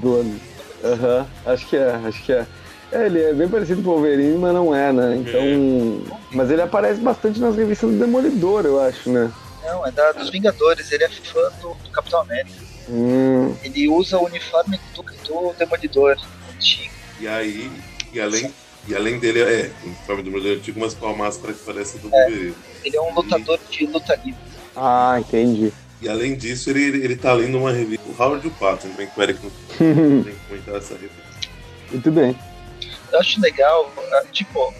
[0.84, 2.46] Aham, uhum, acho que é, acho que é.
[2.92, 5.16] É, ele é bem parecido com o Wolverine, mas não é, né?
[5.16, 5.40] Então.
[5.40, 6.36] É.
[6.36, 9.32] Mas ele aparece bastante nas revistas do Demolidor, eu acho, né?
[9.66, 12.54] Não, é da, dos Vingadores, ele é fã do, do Capitão América.
[12.88, 13.52] Hum.
[13.64, 16.16] Ele usa o uniforme do, do Demolidor
[16.54, 16.94] antigo.
[17.18, 17.68] E aí,
[18.12, 18.54] e além,
[18.86, 21.98] e além dele, é, o uniforme do Demolidor antigo, mas com a máscara que parece
[21.98, 22.54] do é, Wolverine.
[22.84, 23.76] Ele é um lutador e...
[23.76, 24.40] de luta livre.
[24.76, 25.72] Ah, entendi.
[26.00, 29.08] E além disso, ele, ele tá lendo uma revista, o Howard e o Patton, bem
[29.08, 29.40] que o Eric
[29.80, 31.26] não tem comentar essa revista.
[31.90, 32.38] Muito bem.
[33.12, 34.72] Eu acho legal, ah, tipo,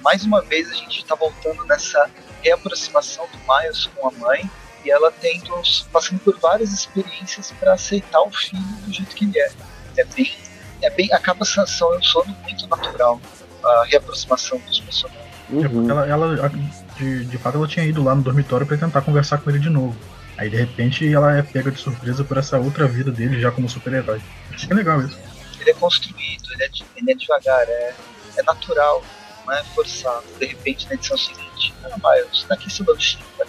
[0.00, 2.08] mais uma vez a gente tá voltando nessa
[2.42, 4.50] reaproximação do Miles com a mãe
[4.84, 5.50] e ela tendo
[5.92, 9.52] passando por várias experiências para aceitar o filho do jeito que ele é.
[9.96, 10.36] É bem,
[10.82, 13.20] é bem acaba sendo sono muito natural
[13.64, 15.22] a reaproximação dos personagens.
[15.50, 15.88] Uhum.
[15.88, 16.50] Ela, ela
[16.96, 19.70] de, de fato, ela tinha ido lá no dormitório para tentar conversar com ele de
[19.70, 19.96] novo.
[20.36, 23.68] Aí de repente ela é pega de surpresa por essa outra vida dele já como
[23.68, 24.20] super-herói.
[24.52, 25.18] Acho que é legal isso.
[25.60, 27.94] Ele é construído, ele é, ele é devagar, é,
[28.36, 29.04] é natural
[29.46, 30.24] não é forçado.
[30.38, 33.44] De repente, na edição seguinte, ah, Miles, tá aqui seu lanchinho, tá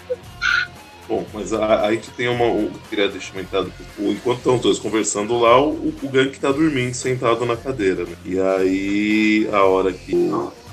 [1.08, 2.46] Bom, mas aí que tem uma.
[2.46, 6.94] Eu queria deixar comentado que enquanto estão todos conversando lá, o, o Gank tá dormindo
[6.94, 8.16] sentado na cadeira, né?
[8.24, 10.32] E aí, a hora que,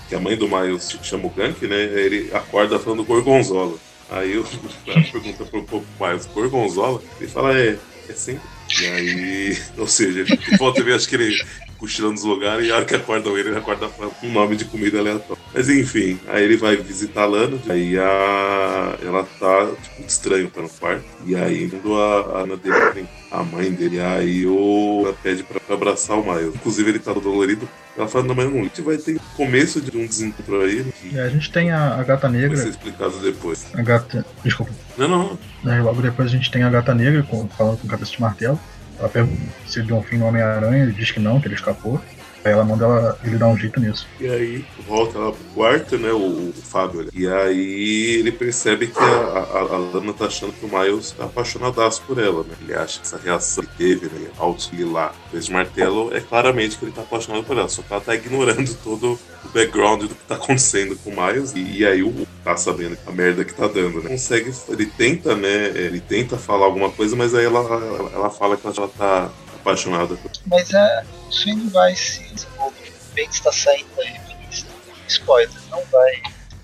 [0.08, 1.82] que a mãe do Miles chama o Gank, né?
[1.82, 3.76] Ele acorda falando Gorgonzola.
[4.08, 4.44] Aí eu,
[4.86, 7.02] pergunta pro, pro Miles, Gorgonzola?
[7.18, 7.76] Ele fala, é,
[8.08, 8.48] é sempre.
[8.80, 10.24] E aí, ou seja,
[10.56, 11.44] volta e acho que ele
[11.80, 14.66] cochilando nos lugares e a hora que acordam ele, ele acorda com um nome de
[14.66, 15.42] comida aleatório.
[15.52, 18.98] Mas enfim, aí ele vai visitar a Lana, aí a...
[19.02, 21.04] ela tá tipo, estranho tá no quarto.
[21.24, 25.60] E aí quando a, a Ana dele a mãe dele, aí o ela pede pra,
[25.60, 26.54] pra, abraçar o Miles.
[26.54, 27.68] Inclusive ele tá dolorido.
[27.96, 30.84] Ela fala, não, mas não, a gente vai ter começo de um desencontro aí.
[30.84, 31.16] Que...
[31.16, 32.56] É, a gente tem a, a gata negra.
[32.56, 33.66] Vai ser explicado depois.
[33.74, 34.26] A gata.
[34.42, 34.72] Desculpa.
[34.98, 35.38] Não, não.
[35.64, 38.58] Aí, logo depois a gente tem a gata negra com, falando com cabeça de martelo.
[39.00, 42.00] Ela pergunta se deu um fim no Homem-Aranha, ele diz que não, que ele escapou.
[42.44, 44.06] Ela manda ela, ele dar um jeito nisso.
[44.18, 46.10] E aí volta lá pro quarto, né?
[46.10, 47.08] O, o Fábio.
[47.12, 51.24] E aí ele percebe que a, a, a, Lana tá achando que o Miles tá
[51.24, 52.54] apaixonadaço por ela, né?
[52.62, 54.28] Ele acha que essa reação que teve, né?
[54.38, 54.56] Ao
[54.90, 57.68] lá, de martelo, é claramente que ele tá apaixonado por ela.
[57.68, 61.52] Só que ela tá ignorando todo o background do que tá acontecendo com o Miles.
[61.54, 64.10] E, e aí o tá sabendo a merda que tá dando, né?
[64.10, 65.66] Consegue, ele tenta, né?
[65.74, 69.30] Ele tenta falar alguma coisa, mas aí ela, ela, ela fala que ela já tá
[69.60, 70.18] apaixonada.
[70.46, 72.92] Mas é, isso ainda vai se desenvolver.
[73.10, 74.70] O bem está saindo da revista.
[75.08, 76.22] Spoiler, não vai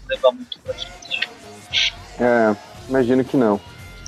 [0.08, 1.94] levar muito pra frente.
[2.20, 2.56] É,
[2.88, 3.60] imagino que não.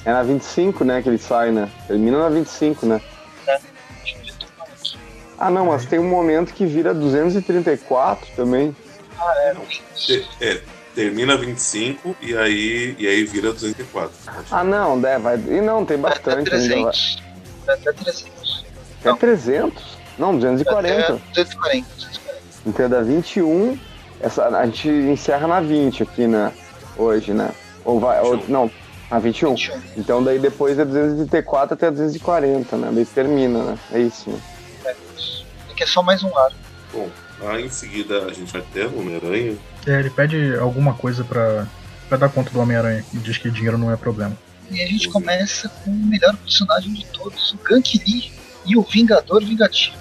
[0.05, 1.69] É na 25, né, que ele sai, né?
[1.87, 3.01] Termina na 25, né?
[3.47, 3.59] É,
[5.39, 8.75] Ah, não, mas tem um momento que vira 234 também.
[9.19, 9.63] Ah, é, não.
[10.41, 10.63] É,
[10.95, 14.11] termina 25 e aí, e aí vira 204.
[14.51, 15.37] Ah, não, é, vai.
[15.37, 16.49] E não, tem bastante.
[16.49, 16.73] Até 300.
[16.73, 16.83] Ainda
[17.67, 17.75] vai.
[17.77, 18.38] Até 300.
[19.01, 19.99] Até 300?
[20.19, 21.21] Não, 240.
[21.35, 22.43] 240, 240.
[22.67, 23.79] Então da 21,
[24.21, 26.53] essa, a gente encerra na 20 aqui, né?
[26.97, 27.51] Hoje, né?
[27.85, 28.21] Ou vai.
[28.21, 28.71] Ou, não,
[29.11, 29.51] na 21.
[29.55, 29.81] 21.
[29.97, 32.91] Então daí depois é 234 até 240, né?
[32.93, 33.79] Daí termina, né?
[33.93, 34.41] É isso, né?
[34.85, 34.97] É,
[35.71, 36.53] aqui é só mais um ar.
[36.93, 37.09] Bom,
[37.47, 39.57] aí em seguida a gente vai ter o Homem-Aranha.
[39.87, 41.67] É, ele pede alguma coisa pra,
[42.09, 44.37] pra dar conta do Homem-Aranha e diz que dinheiro não é problema.
[44.69, 48.38] E a gente começa com o melhor personagem de todos, o Gank Lee
[48.69, 49.97] e o Vingador Vingativo.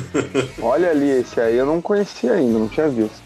[0.60, 3.22] Olha ali, esse aí eu não conhecia ainda, não tinha visto.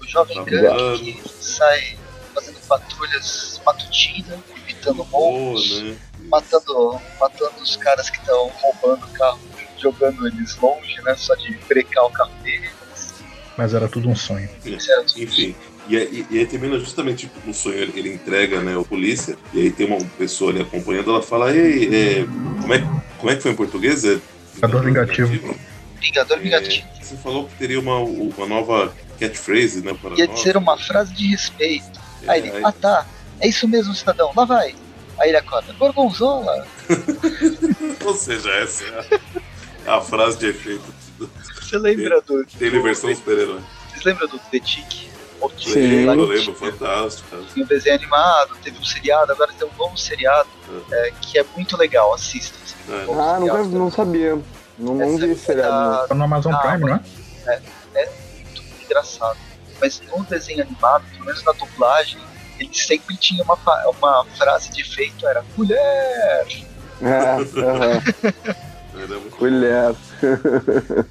[0.00, 1.96] O Jovem tá Gank que sai
[2.34, 5.96] fazendo patrulhas matutinas, evitando morros, né?
[6.28, 9.40] matando, matando os caras que estão roubando o carro,
[9.78, 11.14] jogando eles longe, né?
[11.16, 12.70] Só de brecar o carro deles.
[13.56, 14.48] Mas era tudo um sonho.
[15.16, 15.54] Enfim.
[15.88, 19.36] E, e, e aí termina justamente tipo, no sonho, ele, ele, entrega né, a polícia,
[19.54, 22.24] e aí tem uma pessoa ali acompanhando, ela fala, ei, é,
[22.60, 24.04] como, é, como é que foi em português?
[24.04, 24.18] É,
[24.54, 25.58] Vingador vingativo.
[26.00, 26.86] Vingador vingativo.
[27.00, 29.96] É, você falou que teria uma, uma nova catchphrase, né?
[30.00, 30.40] Para Ia nós.
[30.40, 31.98] ser uma frase de respeito.
[32.24, 32.62] É, aí ele, aí...
[32.64, 33.06] ah tá,
[33.40, 34.74] é isso mesmo, cidadão, lá vai.
[35.18, 36.66] Aí ele acorda, Gorgonzola!
[38.04, 39.20] Ou seja, essa é
[39.86, 40.84] a, a frase de efeito.
[41.60, 42.44] Você lembra do.
[42.44, 43.60] Tem versão super-herói.
[43.90, 45.08] Vocês lembram do The Tick?
[45.58, 47.36] Sim, eu lembro, fantástico.
[47.54, 50.48] Tem um desenho animado, teve um seriado, agora tem um novo seriado
[50.90, 51.08] é.
[51.08, 52.58] É, que é muito legal, assista.
[52.88, 53.06] É.
[53.18, 54.38] Ah, nunca, não sabia.
[54.78, 56.08] Não, não vi esse seriado.
[56.08, 57.00] Tá no Amazon ah, Prime, né?
[57.46, 57.60] É,
[57.94, 59.38] é muito engraçado.
[59.80, 62.20] Mas no desenho animado, pelo menos na dublagem,
[62.58, 66.46] ele sempre tinha uma, uma frase de efeito, era mulher!
[67.00, 67.36] É,
[68.96, 69.30] uhum.
[69.30, 69.94] Colher.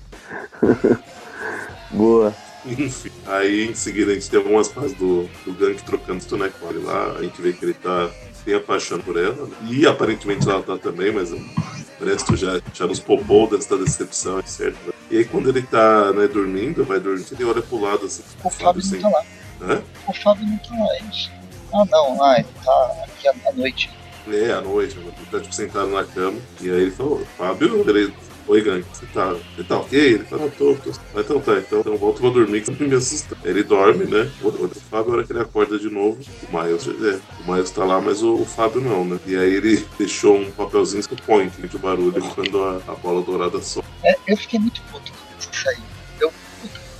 [1.91, 2.33] Boa.
[2.67, 6.69] Enfim, aí em seguida a gente tem algumas partes do, do Gank trocando né, com
[6.69, 7.15] ele lá.
[7.17, 8.09] A gente vê que ele tá
[8.47, 9.45] tem a paixão por ela.
[9.45, 9.55] Né?
[9.69, 14.73] E aparentemente ela tá também, mas o resto já, já nos poupou dessa decepção, etc.
[15.11, 18.23] E aí quando ele tá né, dormindo, vai dormir, ele olha pro lado assim.
[18.43, 19.25] O Fábio não tá lá.
[19.61, 19.83] Hã?
[20.07, 21.37] O Fábio não tá lá, é.
[21.73, 23.89] Ah não, ah, ele tá aqui à noite.
[24.29, 26.39] É, à noite, ele tá tipo sentado na cama.
[26.61, 28.13] E aí ele falou, Fábio, ele
[28.47, 29.99] Oi, Gank, você tá, você tá ok?
[29.99, 30.91] Ele fala, ah, tô, tô.
[31.13, 33.35] Ah, então tá, então, então volto vou dormir que me assusta.
[33.43, 34.31] Ele dorme, né?
[34.41, 36.17] O, o, o Fábio, agora que ele acorda de novo,
[36.49, 39.19] o Miles, é, o Miles tá lá, mas o, o, Fábio não, né?
[39.25, 43.21] E aí ele deixou um papelzinho que põe que o barulho quando a, a, bola
[43.21, 43.85] dourada sobe.
[44.05, 45.83] É, eu fiquei muito puto com isso aí.
[46.21, 46.31] Eu,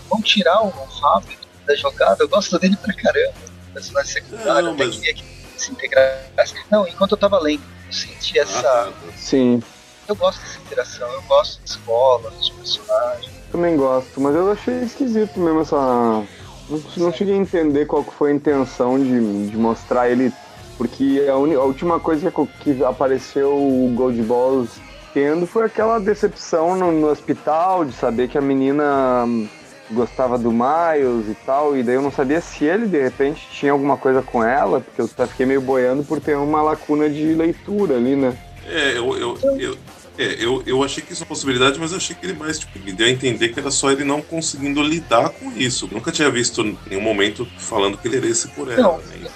[0.09, 3.33] vamos tirar o, o Fábio da jogada, eu gosto dele pra caramba.
[3.73, 4.97] Personagem secundário, não, mas...
[4.97, 5.23] queria que
[5.55, 6.55] se integrasse.
[6.69, 8.59] Não, enquanto eu tava lendo, eu senti essa.
[8.59, 9.13] Ah, tá, tá.
[9.15, 9.63] Sim
[10.07, 13.31] eu gosto dessa interação, eu gosto da escola, dos personagens.
[13.51, 15.75] Também gosto, mas eu achei esquisito mesmo essa.
[15.75, 20.31] Não, não cheguei a entender qual foi a intenção de, de mostrar ele.
[20.77, 21.51] Porque a, un...
[21.59, 24.69] a última coisa que, que apareceu o Gold Balls
[25.13, 29.25] tendo foi aquela decepção no, no hospital de saber que a menina
[29.89, 33.71] gostava do Miles e tal, e daí eu não sabia se ele de repente tinha
[33.71, 37.95] alguma coisa com ela, porque eu fiquei meio boiando por ter uma lacuna de leitura
[37.95, 38.37] ali, né?
[38.67, 39.77] É, eu, eu, eu,
[40.17, 42.59] é, eu, eu achei que isso é uma possibilidade, mas eu achei que ele mais
[42.59, 45.87] tipo, me deu a entender que era só ele não conseguindo lidar com isso.
[45.91, 48.81] nunca tinha visto em nenhum momento falando que ele era esse por ela.
[48.81, 49.05] Não, né?
[49.15, 49.29] ele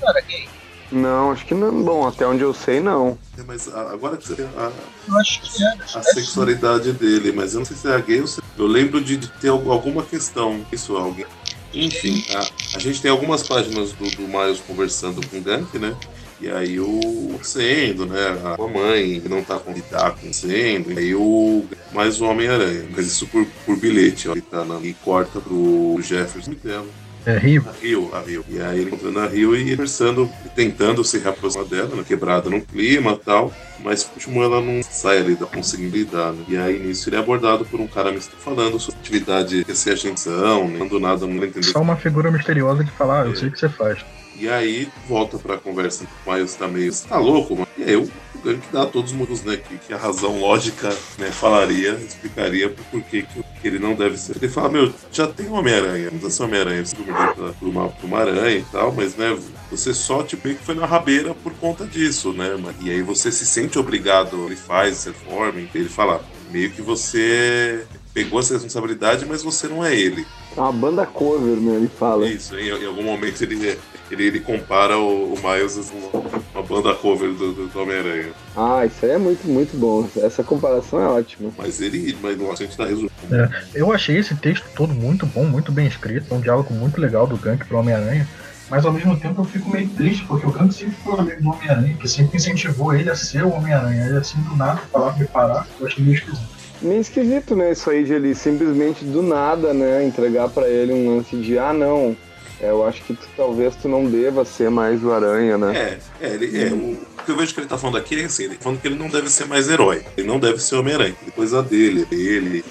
[0.00, 0.48] não era gay.
[0.90, 1.82] Não, acho que não.
[1.82, 3.18] Bom, até onde eu sei, não.
[3.38, 4.70] É, mas agora que você a,
[5.08, 5.84] eu acho que era.
[5.84, 8.42] a sexualidade dele, mas eu não sei se é gay ou se.
[8.58, 10.64] Eu lembro de, de ter alguma questão.
[10.70, 11.24] Isso, alguém.
[11.72, 15.96] Enfim, a, a gente tem algumas páginas do, do Miles conversando com o Gank, né?
[16.42, 18.36] E aí o sendo, né?
[18.42, 20.90] A mãe não tá com tá acontecendo.
[20.90, 21.64] E aí o.
[21.92, 22.84] Mais o Homem-Aranha.
[22.90, 24.32] Mas isso por, por bilhete, ó.
[24.32, 26.86] Ele tá na, e corta pro Jefferson dela.
[27.24, 27.64] É Rio?
[27.68, 28.44] A Rio, a Rio.
[28.48, 32.60] E aí ele encontrando a Rio e conversando, tentando se reaproximar dela, né, quebrada no
[32.60, 33.52] clima e tal.
[33.78, 36.38] Mas por último ela não sai ali da possibilidade.
[36.38, 36.44] Né?
[36.48, 39.94] E aí nisso ele é abordado por um cara me falando sobre atividade de ser
[39.94, 40.84] atenção, né?
[40.88, 41.62] do nada não entender.
[41.66, 43.36] Só uma figura misteriosa que fala, ah, eu é.
[43.36, 44.04] sei o que você faz.
[44.42, 46.92] E aí volta pra conversa com o Miles tá meio.
[46.92, 47.68] Você tá louco, mano?
[47.78, 48.10] E aí o
[48.44, 49.56] Gank dá todos os motivos, né?
[49.56, 54.16] Que, que, a razão lógica né, falaria, explicaria por porquê que, que ele não deve
[54.16, 54.34] ser.
[54.38, 57.88] Ele fala, meu, já tem um Homem-Aranha, não precisa ser Homem-Aranha, você mudou por uma,
[57.88, 59.38] por uma aranha e tal, mas né,
[59.70, 62.48] você só tipo que foi na rabeira por conta disso, né?
[62.80, 66.20] E aí você se sente obrigado, ele faz essa forma, ele fala,
[66.50, 70.26] meio que você pegou essa responsabilidade, mas você não é ele.
[70.56, 71.76] É uma banda cover, né?
[71.76, 72.28] Ele fala.
[72.28, 73.78] Isso, em, em algum momento ele,
[74.12, 76.18] ele, ele compara o, o Miles com
[76.58, 78.30] uma, banda cover do, do, do Homem-Aranha.
[78.56, 80.08] Ah, isso aí é muito, muito bom.
[80.16, 81.50] Essa comparação é ótima.
[81.56, 83.12] Mas ele, mas a gente tá resumindo.
[83.30, 86.32] É, eu achei esse texto todo muito bom, muito bem escrito.
[86.32, 88.28] É um diálogo muito legal do Gank pro Homem-Aranha.
[88.70, 91.50] Mas ao mesmo tempo eu fico meio triste, porque o Gank sempre foi amigo do
[91.50, 94.06] Homem-Aranha, que sempre incentivou ele a ser o Homem-Aranha.
[94.06, 97.70] Ele assim do nada falar, me parar, eu achei meio esquisito meio esquisito, né?
[97.70, 100.04] Isso aí de ele simplesmente do nada, né?
[100.04, 102.16] Entregar para ele um lance de ah, não.
[102.62, 105.76] É, eu acho que tu, talvez tu não deva ser mais o Aranha, né?
[105.76, 108.24] É, é, ele, é o, o que eu vejo que ele tá falando aqui é
[108.24, 110.76] assim, ele tá falando que ele não deve ser mais herói, ele não deve ser
[110.76, 112.64] Homem-Aranha, depois a dele, ele,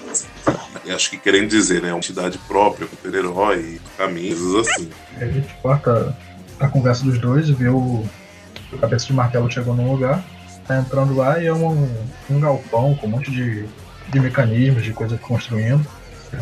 [0.94, 4.88] acho que querendo dizer, né, uma entidade própria, super-herói, caminhos, assim.
[5.20, 6.16] A gente corta
[6.58, 8.04] a conversa dos dois e vê o,
[8.72, 10.24] o cabeça de martelo chegou num lugar,
[10.66, 11.88] tá entrando lá e é um,
[12.30, 13.68] um galpão com um monte de
[14.12, 15.84] de mecanismos, de coisas construindo.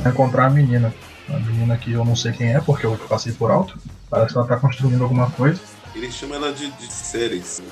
[0.03, 0.92] Vai encontrar a menina.
[1.32, 3.78] A menina que eu não sei quem é, porque eu passei por alto.
[4.08, 5.60] Parece que ela tá construindo alguma coisa.
[5.94, 6.92] Ele chama ela de, de.
[6.92, 7.62] Séries.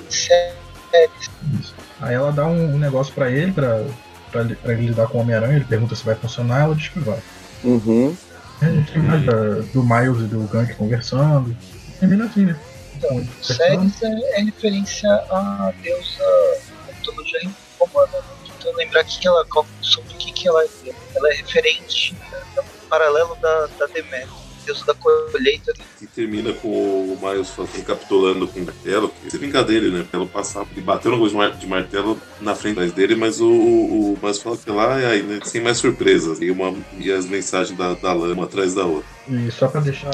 [1.59, 1.75] Isso.
[2.01, 3.85] Aí ela dá um, um negócio pra ele, pra,
[4.31, 5.57] pra, pra ele lidar com o Homem-Aranha.
[5.57, 7.19] Ele pergunta se vai funcionar, ela diz que vai.
[7.63, 8.15] Uhum.
[8.61, 9.33] A gente tem mais da,
[9.73, 11.55] do Miles e do Gank conversando.
[11.99, 12.59] Termina assim, né?
[12.95, 16.23] Então, séries é, é referência à deusa
[16.87, 17.49] da mitologia
[17.79, 18.11] romana.
[18.57, 19.45] Então lembrar que ela,
[19.81, 20.67] sobre o que, que ela é.
[21.15, 22.15] Ela é referente
[22.89, 25.73] paralelo da, da Deméter deusa da colheita.
[26.01, 30.05] E termina com o Miles recapitulando com o martelo, que se vinga dele, né?
[30.09, 30.67] Pelo passado.
[30.71, 34.69] Ele bateu no de martelo na frente dele, mas o, o, o Miles fala que
[34.69, 35.39] lá é aí, né?
[35.43, 36.39] Sem mais surpresas.
[36.39, 39.09] E, uma, e as mensagens da, da lama atrás da outra.
[39.27, 40.11] E só pra deixar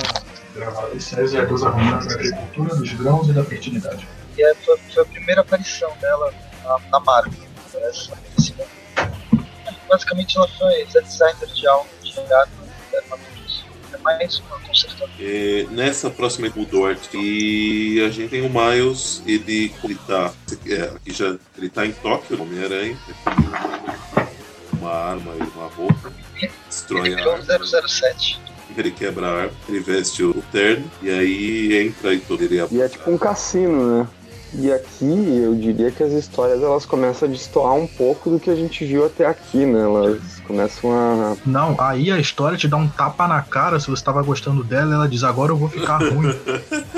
[0.54, 4.08] gravado, César é a deusa romana da agricultura, dos grãos e da fertilidade.
[4.38, 7.46] E é, foi, foi a primeira aparição dela na, na Marvel.
[7.76, 8.18] Essa,
[9.90, 12.14] basicamente ela foi designer de algo de
[12.98, 13.18] arma
[14.06, 15.12] mais uma consertadora.
[15.20, 20.32] É, nessa próxima o Dort e a gente tem o Miles, ele, ele tá.
[20.68, 22.98] É, aqui já, ele tá em Tóquio, Homem-Aranha.
[24.74, 26.14] Uma arma e uma roupa.
[26.68, 27.88] Destrói ele a arma.
[27.88, 28.40] 007
[28.78, 32.82] ele quebra a arma, ele veste o terno e aí entra e todo ele E
[32.82, 34.08] é tipo um cassino, né?
[34.54, 38.50] E aqui eu diria que as histórias elas começam a destoar um pouco do que
[38.50, 39.82] a gente viu até aqui, né?
[39.82, 41.38] Elas começam a.
[41.46, 44.96] Não, aí a história te dá um tapa na cara se você estava gostando dela,
[44.96, 46.34] ela diz agora eu vou ficar ruim.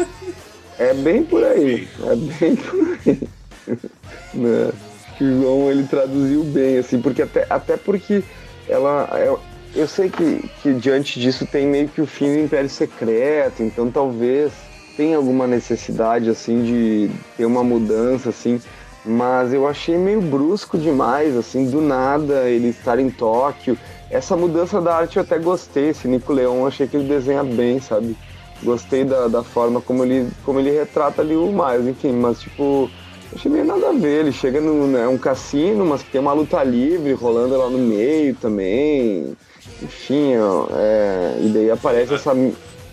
[0.77, 1.87] é bem por aí.
[2.03, 3.29] É bem por aí.
[4.33, 4.71] né?
[5.17, 8.23] Que o João ele traduziu bem, assim, porque até, até porque
[8.67, 9.09] ela.
[9.13, 9.39] Eu,
[9.75, 13.91] eu sei que, que diante disso tem meio que o fim do Império Secreto, então
[13.91, 14.51] talvez
[14.95, 18.59] tem alguma necessidade assim de ter uma mudança assim,
[19.07, 23.77] mas eu achei meio brusco demais assim, do nada ele estar em Tóquio.
[24.09, 27.79] Essa mudança da arte eu até gostei, esse Nico Leon, achei que ele desenha bem,
[27.79, 28.15] sabe?
[28.63, 32.89] Gostei da, da forma como ele, como ele retrata ali o Miles, enfim, mas tipo,
[33.35, 34.21] achei meio nada a ver.
[34.21, 38.35] Ele chega num né, um cassino, mas tem uma luta livre rolando lá no meio
[38.35, 39.35] também.
[39.81, 42.33] Enfim, ó, é, e daí aparece essa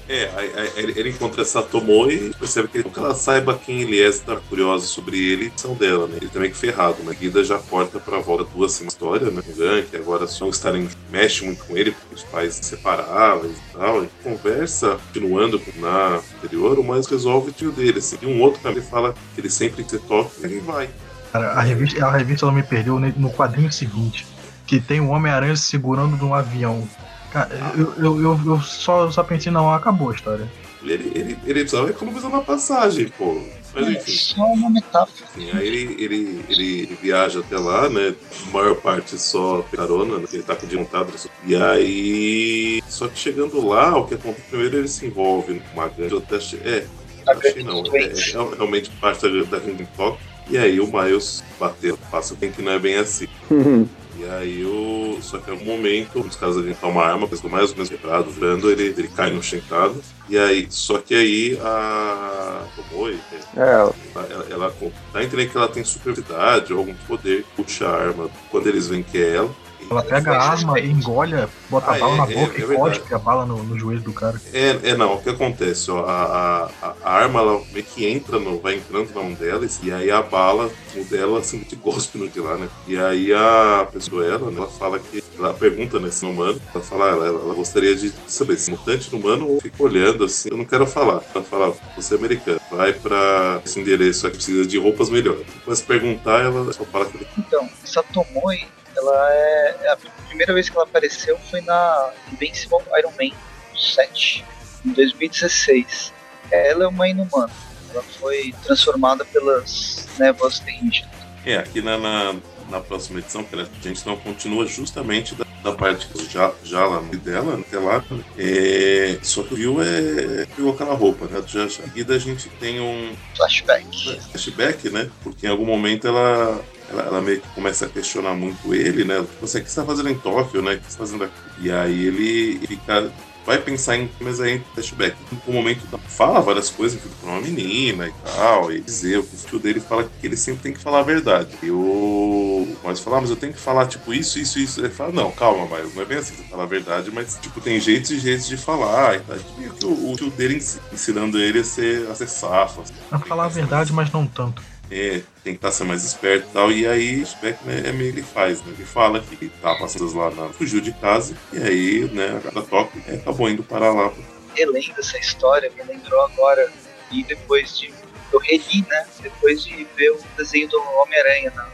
[0.09, 0.31] é,
[0.77, 4.87] ele encontra essa Tomoe e percebe que, que ela saiba quem ele é, está curiosa
[4.87, 6.17] sobre ele, são dela, né?
[6.21, 7.15] Ele também que ferrado, né?
[7.19, 9.43] Guida já corta pra volta duas assim, história, né?
[9.91, 14.05] Que agora só estarem mexe muito com ele, porque os pais se separavam e tal.
[14.05, 18.19] E conversa, continuando na anterior, o mais resolve o tio dele, assim.
[18.21, 20.91] E um outro também fala que ele sempre que toca, ele vai.
[21.33, 24.27] Cara, a revista, a revista ela me perdeu no quadrinho seguinte,
[24.67, 26.87] que tem um Homem-Aranha segurando num avião.
[27.35, 30.49] Cara, eu, eu, eu, eu, só, só pensei, não, acabou a história.
[30.85, 33.43] Ele, ele, ele precisava economizar uma passagem, pô.
[33.75, 34.13] Mas enfim.
[34.13, 35.27] É só uma metáfora.
[35.35, 38.15] Sim, aí ele, ele, ele viaja até lá, né?
[38.47, 40.27] A maior parte só carona, né?
[40.33, 41.13] ele tá com montado.
[41.45, 42.81] E aí.
[42.87, 46.17] Só que chegando lá, o que acontece primeiro, ele se envolve numa grande.
[46.17, 46.87] Até, é,
[47.27, 47.83] achei não.
[47.93, 50.23] É, é, realmente parte da, da grande toque.
[50.49, 53.27] E aí o Miles bateu, passa bem que não é bem assim.
[54.19, 55.19] E aí o.
[55.21, 57.89] Só que em algum momento, os caras ali tomam uma arma, pessoa mais ou menos
[57.89, 60.01] quebrado, vendo, ele, ele cai no chencado.
[60.29, 62.65] E aí, só que aí a.
[62.77, 63.19] Tomoe,
[63.57, 63.61] é.
[63.61, 64.75] ela, ela, ela
[65.13, 68.89] dá a entender que ela tem superioridade ou algum poder, puxa a arma quando eles
[68.89, 69.64] veem que é ela.
[69.91, 72.77] Ela pega a arma, engole, bota ah, a bala é, na boca é, é e
[72.77, 74.41] cospe a bala no, no, joelho do cara.
[74.53, 75.91] É, é não, o que acontece?
[75.91, 79.67] Ó, a, a, a, arma ela meio que entra, no, vai entrando na mão dela,
[79.83, 82.69] e aí a bala o dela assim de gospe no de lá, né?
[82.87, 85.23] E aí a pessoa, ela, né, ela fala que.
[85.37, 88.75] Ela pergunta, né, se é humano, ela fala, ela, ela gostaria de saber se é
[88.75, 91.23] mutante no humano ou fica olhando assim, eu não quero falar.
[91.35, 95.45] Ela fala, você é americano, vai pra esse endereço aqui, precisa de roupas melhores.
[95.67, 97.27] Mas perguntar, ela só fala que.
[97.37, 98.65] Então, Satomoi
[99.05, 99.97] ela é, é, a
[100.29, 103.37] primeira vez que ela apareceu foi na Invincible Iron Man
[103.77, 104.45] 7,
[104.85, 106.13] em 2016.
[106.51, 107.53] Ela é uma inumana.
[107.91, 111.13] Ela foi transformada pelas névoas terrígenas.
[111.45, 112.35] É, aqui na, na,
[112.71, 117.01] na, próxima edição, a gente não continua justamente da, da parte que já, já lá
[117.03, 118.03] dela, até lá.
[118.39, 121.43] É, só que o Rio é pegou aquela roupa, né?
[121.47, 121.85] Já, já.
[121.95, 124.21] E da gente tem um flashback.
[124.31, 125.11] Flashback, né?
[125.23, 129.25] Porque em algum momento ela ela, ela, meio que começa a questionar muito ele, né?
[129.41, 130.75] Você, o que você está fazendo em Tóquio, né?
[130.75, 131.35] O que você está fazendo aqui?
[131.61, 133.13] E aí ele fica
[133.45, 135.17] vai pensar em mas aí flashback.
[135.47, 139.39] No momento fala várias coisas para uma menina e tal, e dizer o que o
[139.39, 141.51] tio dele fala que ele sempre tem que falar a verdade.
[141.63, 144.81] E o mas falar, ah, mas eu tenho que falar tipo isso, isso, isso.
[144.81, 147.61] Ele fala, não, calma, mas não é bem assim, você fala a verdade, mas tipo
[147.61, 149.37] tem jeitos e jeitos de falar e tal.
[149.85, 150.57] O, o tio dele
[150.93, 152.83] ensinando ele a ser, a ser safo.
[153.11, 154.63] A falar a verdade, mas não tanto.
[154.91, 156.73] É, tentar ser mais esperto e tal.
[156.73, 158.73] E aí o Beckman é meio ele faz, né?
[158.77, 160.49] Ele fala que tá passando lá na.
[160.51, 164.13] fugiu de casa, e aí, né, a Tóquio é, acabou indo para lá.
[164.55, 166.71] Relendo essa história, me lembrou agora,
[167.11, 167.93] e depois de.
[168.33, 169.07] Eu reli, né?
[169.21, 171.71] Depois de ver o desenho do Homem-Aranha na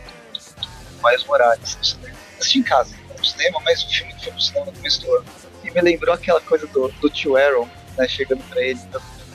[1.02, 2.16] Miles Morales no cinema.
[2.38, 5.14] Assisti em casa, no cinema, mas o filme que foi pro cinema no começo do
[5.14, 5.24] ano.
[5.64, 8.80] E me lembrou aquela coisa do, do tio Aaron, né, chegando pra ele.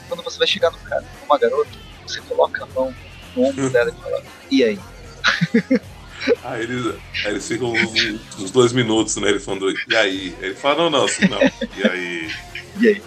[0.08, 1.72] Quando você vai chegar no cara, uma garota,
[2.04, 2.94] você coloca a mão
[3.36, 4.80] no ombro dela e fala, e aí?
[6.44, 9.30] Ah, eles, aí eles ficam uns, uns, dois minutos, né?
[9.30, 10.36] Ele falando, e aí?
[10.42, 12.32] Ele fala, não, não, assim, não, e aí?
[12.82, 13.02] E aí?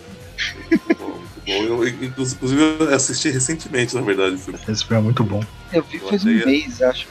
[0.70, 1.53] Muito bom, muito bom.
[1.53, 4.39] Eu, inclusive, eu assisti recentemente, na verdade.
[4.68, 5.43] Esse filme é muito bom.
[5.72, 6.47] Eu vi faz um ia...
[6.47, 7.07] mês, acho.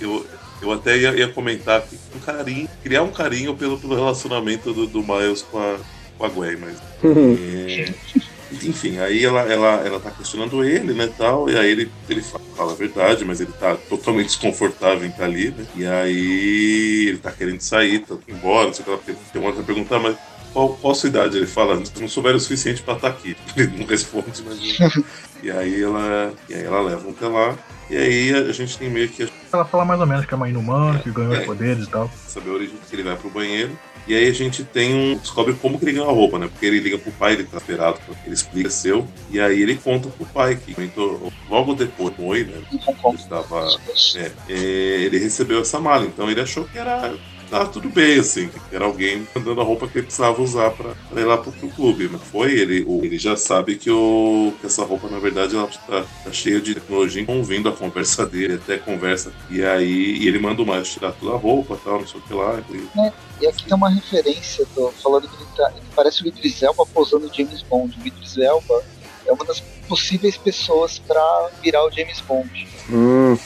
[0.00, 0.26] Eu,
[0.62, 4.86] eu até ia, ia comentar que um carinho, criar um carinho pelo, pelo relacionamento do,
[4.86, 5.78] do Miles com a,
[6.16, 6.78] com a Gwen, mas.
[7.04, 7.94] é,
[8.64, 12.72] enfim, aí ela, ela, ela tá questionando ele, né, tal, e aí ele, ele fala
[12.72, 17.18] a verdade, mas ele tá totalmente desconfortável em estar tá ali, né, e aí ele
[17.18, 20.16] tá querendo sair, tá embora, não sei o que, ela tem uma hora perguntar, mas
[20.52, 21.36] qual, qual sua idade?
[21.36, 23.36] Ele fala, não souber o suficiente pra estar tá aqui.
[23.56, 24.58] Ele não responde, mas...
[25.42, 27.56] e aí ela, e aí ela leva até lá,
[27.90, 29.28] e aí a gente tem meio que.
[29.52, 31.86] Ela fala mais ou menos que é uma inumana, é, que ganhou é, os poderes
[31.86, 32.10] e tal.
[32.26, 33.78] Saber a origem que ele vai pro banheiro.
[34.08, 35.18] E aí a gente tem um.
[35.18, 36.48] descobre como que ele ganhou a roupa, né?
[36.48, 39.06] Porque ele liga pro pai, ele tá esperado, ele explica seu.
[39.30, 42.56] E aí ele conta pro pai que comentou logo depois, foi, né?
[42.72, 43.68] Ele tava.
[44.16, 47.14] É, é, ele recebeu essa mala, então ele achou que era
[47.50, 51.20] tá tudo bem, assim, era alguém dando a roupa que ele precisava usar pra, pra
[51.20, 52.08] ir lá pro, pro clube.
[52.10, 56.04] Mas foi, ele, ele já sabe que, o, que essa roupa, na verdade, ela tá,
[56.24, 59.32] tá cheia de tecnologia, ouvindo a conversa dele, até conversa.
[59.50, 62.20] E aí e ele manda o mais tirar toda a roupa e tal, não sei
[62.20, 62.62] o que lá.
[62.70, 63.00] E...
[63.00, 66.62] É, e aqui tem uma referência, do, falando que ele, tá, ele parece o Idris
[66.62, 67.96] Elba posando James Bond.
[68.02, 68.82] O Idris Elba
[69.26, 72.68] é uma das possíveis pessoas para virar o James Bond.
[72.90, 73.36] Hum.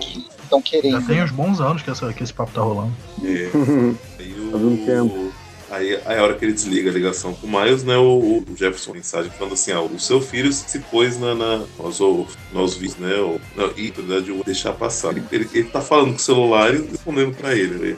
[0.00, 1.00] Que, estão querendo.
[1.00, 2.92] Já tem uns bons anos que, essa, que esse papo tá rolando.
[3.22, 3.50] É.
[4.18, 5.32] aí o, Faz um tempo.
[5.70, 8.56] Aí, aí a hora que ele desliga a ligação com o Miles, né, o, o
[8.56, 12.74] Jefferson mensagem falando assim, ah, o seu filho se pôs na, na nós, ou, nós
[12.74, 15.10] vimos, né, ou, não, e na verdade eu deixar passar.
[15.10, 17.96] Ele, ele, ele, tá falando com o celular e respondendo pra ele.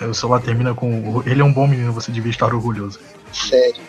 [0.00, 3.00] ele o celular termina com, ele é um bom menino, você devia estar orgulhoso.
[3.32, 3.82] Sério.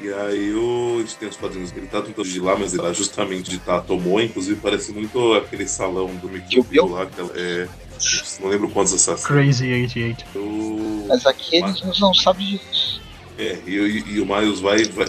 [0.00, 2.82] E aí o, a gente tem os quadrinhos ele tá tentando de lá, mas ele
[2.82, 7.20] tá justamente de tá, tomou, inclusive parece muito aquele salão do Mickey Bill lá, que
[7.20, 7.68] ela é.
[8.40, 9.26] Não lembro quantos assassinos.
[9.26, 10.24] Crazy 88.
[10.38, 11.06] O...
[11.08, 11.98] Mas aqui eles Mas...
[11.98, 13.00] não sabem disso.
[13.36, 15.08] É, e, e, e, o Miles vai, vai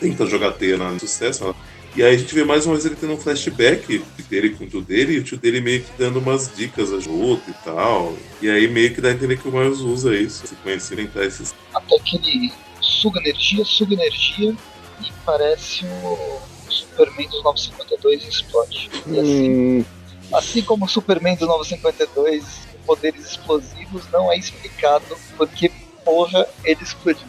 [0.00, 1.44] tenta jogar teia na sucesso.
[1.44, 1.54] Né?
[1.96, 4.66] E aí a gente vê mais uma vez ele tendo um flashback dele com o
[4.66, 8.16] tio dele, e o tio dele meio que dando umas dicas a luta e tal.
[8.42, 11.24] E aí meio que dá a entender que o Miles usa isso, se conhecerem tá
[11.24, 11.54] esses.
[11.72, 12.52] Até que ele
[12.84, 14.54] suga energia, suga energia
[15.00, 16.38] e parece o
[16.70, 18.90] Superman dos 952 explode.
[19.06, 19.84] E assim, hum.
[20.32, 22.44] assim como o Superman dos 952
[22.86, 25.70] poderes explosivos não é explicado porque
[26.04, 27.26] porra ele explodiu.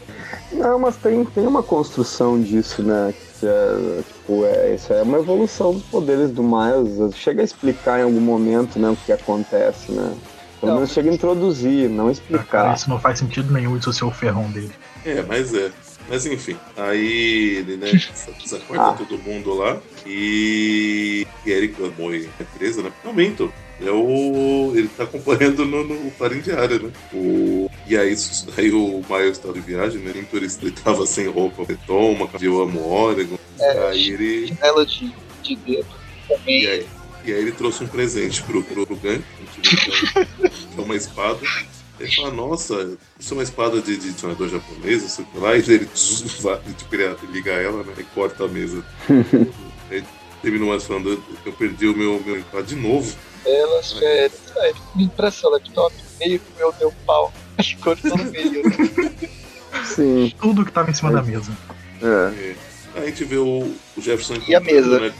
[0.51, 3.13] Não, mas tem, tem uma construção disso, né?
[3.39, 7.15] Que é, tipo, é, isso é uma evolução dos poderes do Miles.
[7.15, 10.13] Chega a explicar em algum momento né, o que acontece, né?
[10.59, 12.45] Pelo menos chega a introduzir, não explicar.
[12.45, 14.73] Cara, isso não faz sentido nenhum isso ser o ferrão dele.
[15.05, 15.71] É, mas é.
[16.07, 17.91] Mas enfim, aí ele, né,
[18.43, 18.93] desacorda ah.
[18.93, 22.91] todo mundo lá e, e Eric Moy é presa, né?
[23.03, 23.51] Não minto.
[23.81, 24.71] É o.
[24.75, 26.91] Ele tá acompanhando no, no Farim Diário, né?
[27.11, 28.15] O, e aí,
[28.57, 30.11] aí o Miles tá de viagem, né?
[30.13, 33.37] Nem turista ele tava sem roupa, betom, uma eu amo Oregon.
[33.59, 34.47] É, aí ele.
[34.47, 35.87] Chinelo de, de dedo.
[36.47, 36.87] E aí,
[37.25, 39.23] e aí ele trouxe um presente pro, pro, pro Gank,
[39.61, 41.39] que é uma espada.
[41.99, 45.37] Ele fala, nossa, isso é uma espada de, de sonhador japonês, não sei o que
[45.37, 45.85] lá, e ele
[46.77, 47.93] tipo, ele liga ela, né?
[47.97, 48.83] E corta a mesa.
[49.89, 50.03] aí
[50.41, 53.15] termina mais falando, eu perdi o meu, meu iPad de novo.
[53.45, 57.33] Elas, velho, é, me empresta o laptop, meio que o meu deu pau.
[57.81, 58.63] Cortou no meio.
[59.85, 60.33] Sim.
[60.41, 61.13] Tudo que tava em cima é.
[61.13, 61.51] da mesa.
[62.01, 62.05] É.
[62.05, 62.55] é.
[62.95, 64.99] Aí a gente vê o, o Jefferson e a mesa.
[64.99, 65.13] Né,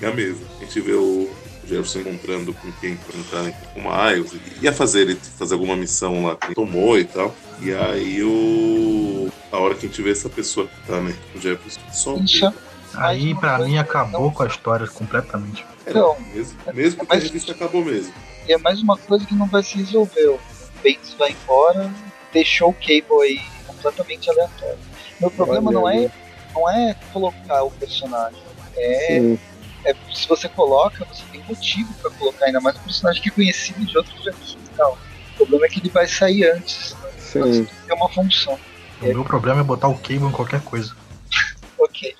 [0.00, 0.40] e a mesa.
[0.58, 1.30] A gente vê o,
[1.66, 6.36] Jefferson encontrando com quem entrar com o Miles, ia fazer ele fazer alguma missão lá
[6.36, 7.34] que ele tomou e tal.
[7.60, 9.30] E aí o.
[9.50, 11.14] A hora que a gente vê essa pessoa que tá, né?
[11.34, 12.52] O Jefferson só.
[12.94, 15.64] Aí pra mim acabou com a história completamente.
[15.86, 17.24] É, não, mesmo, mesmo porque é mais...
[17.24, 18.12] a revista acabou mesmo.
[18.48, 20.28] E é mais uma coisa que não vai se resolver.
[20.28, 20.40] O
[20.82, 21.90] Bates vai embora,
[22.32, 24.78] deixou o Cable aí completamente aleatório.
[25.20, 26.10] Meu problema não é,
[26.54, 28.40] não é colocar o personagem,
[28.76, 29.38] é Sim
[29.84, 33.32] é, se você coloca, você tem motivo para colocar, ainda mais um personagem que é
[33.32, 34.98] conhecido de outros jogos e tal.
[35.34, 36.96] O problema é que ele vai sair antes.
[37.34, 37.66] Né?
[37.88, 38.58] É uma função.
[39.02, 39.12] O é.
[39.12, 40.94] meu problema é botar o Cable em qualquer coisa.
[41.78, 42.14] ok.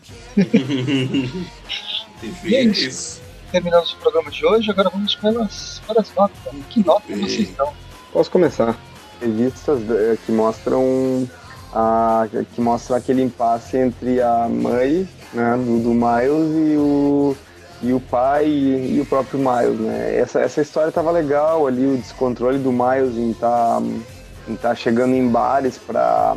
[2.22, 3.22] Enfim, é isso.
[3.50, 6.36] terminamos o programa de hoje, agora vamos para as, para as notas.
[6.70, 7.20] Que nota e...
[7.20, 7.72] vocês dão?
[8.12, 8.76] Posso começar?
[9.20, 11.28] Revistas eh, que mostram
[11.72, 17.36] a, que mostra aquele impasse entre a mãe né, do, do Miles e o,
[17.84, 19.80] e o pai e, e, o próprio Miles.
[19.80, 20.16] Né?
[20.16, 23.80] Essa, essa história tava legal ali, o descontrole do Miles em tá,
[24.60, 26.36] tá chegando em bares para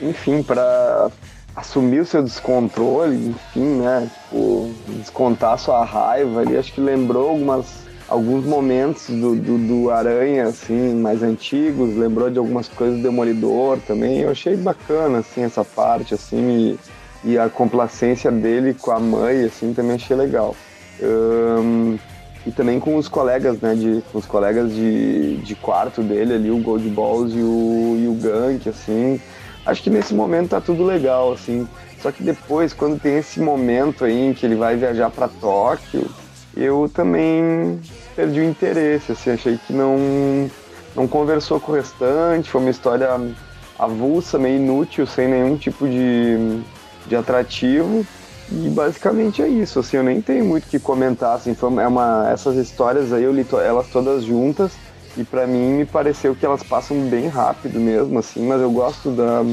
[0.00, 1.10] enfim, para
[1.54, 4.10] assumir o seu descontrole, enfim, né?
[4.24, 6.56] Tipo, descontar sua raiva ali.
[6.56, 7.66] Acho que lembrou algumas,
[8.08, 11.96] alguns momentos do, do, do, Aranha, assim, mais antigos.
[11.96, 14.20] Lembrou de algumas coisas do Demolidor também.
[14.20, 16.78] Eu achei bacana, assim, essa parte, assim.
[17.24, 20.56] E, e a complacência dele com a mãe, assim, também achei legal.
[21.02, 21.98] Um,
[22.46, 26.50] e também com os colegas, né, de, com os colegas de, de quarto dele ali,
[26.50, 29.20] o Gold Balls e o, e o Gank, assim,
[29.66, 31.68] acho que nesse momento tá tudo legal, assim.
[32.00, 36.10] Só que depois, quando tem esse momento aí em que ele vai viajar para Tóquio,
[36.56, 37.78] eu também
[38.16, 40.50] perdi o interesse, assim, achei que não,
[40.96, 43.08] não conversou com o restante, foi uma história
[43.78, 46.62] avulsa, meio inútil, sem nenhum tipo de,
[47.06, 48.06] de atrativo.
[48.52, 51.86] E basicamente é isso, assim, eu nem tenho muito o que comentar, assim, foi, é
[51.86, 54.72] uma, essas histórias aí eu li to, elas todas juntas,
[55.16, 59.12] e para mim me pareceu que elas passam bem rápido mesmo, assim, mas eu gosto
[59.12, 59.44] da,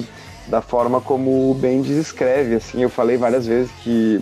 [0.48, 4.20] da forma como o Bendis escreve, assim, eu falei várias vezes que,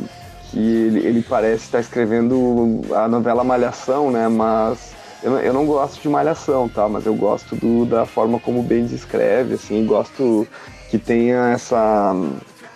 [0.52, 6.02] que ele, ele parece estar escrevendo a novela Malhação, né, mas eu, eu não gosto
[6.02, 10.46] de Malhação, tá, mas eu gosto do, da forma como o Bendis escreve, assim, gosto
[10.90, 12.14] que tenha essa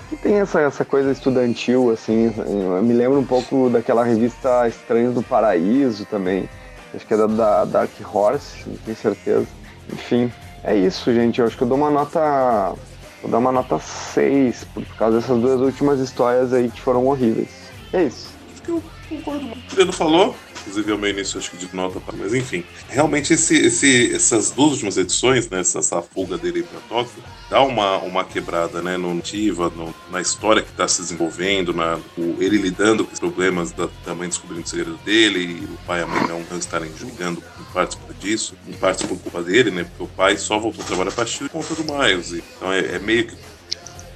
[0.10, 5.14] que tem essa, essa coisa estudantil, assim, eu me lembro um pouco daquela revista Estranhos
[5.14, 6.49] do Paraíso também,
[6.93, 9.47] Acho que é da, da Dark Horse, não tenho certeza.
[9.91, 10.32] Enfim,
[10.64, 11.39] é isso, gente.
[11.39, 12.74] Eu acho que eu dou uma nota.
[13.22, 17.49] Vou dar uma nota 6, por causa dessas duas últimas histórias aí que foram horríveis.
[17.91, 18.30] É isso.
[18.53, 20.36] Acho que eu concordo com o que o Pedro falou.
[20.70, 22.63] Inclusive, é o meu início, acho que de nota, mas enfim.
[22.88, 27.61] Realmente, esse, esse, essas duas últimas edições, né, essa, essa fuga dele para Tóquio, dá
[27.63, 32.38] uma, uma quebrada né, no nativa, no, na história que está se desenvolvendo, na, o,
[32.39, 36.03] ele lidando com os problemas da, mãe descobrindo o segredo dele, e o pai e
[36.03, 39.84] a mãe não, estarem julgando em parte por disso, em parte por culpa dele, né?
[39.84, 42.32] Porque o pai só voltou a trabalhar para Shield por conta do Miles.
[42.32, 43.36] E, então é, é meio que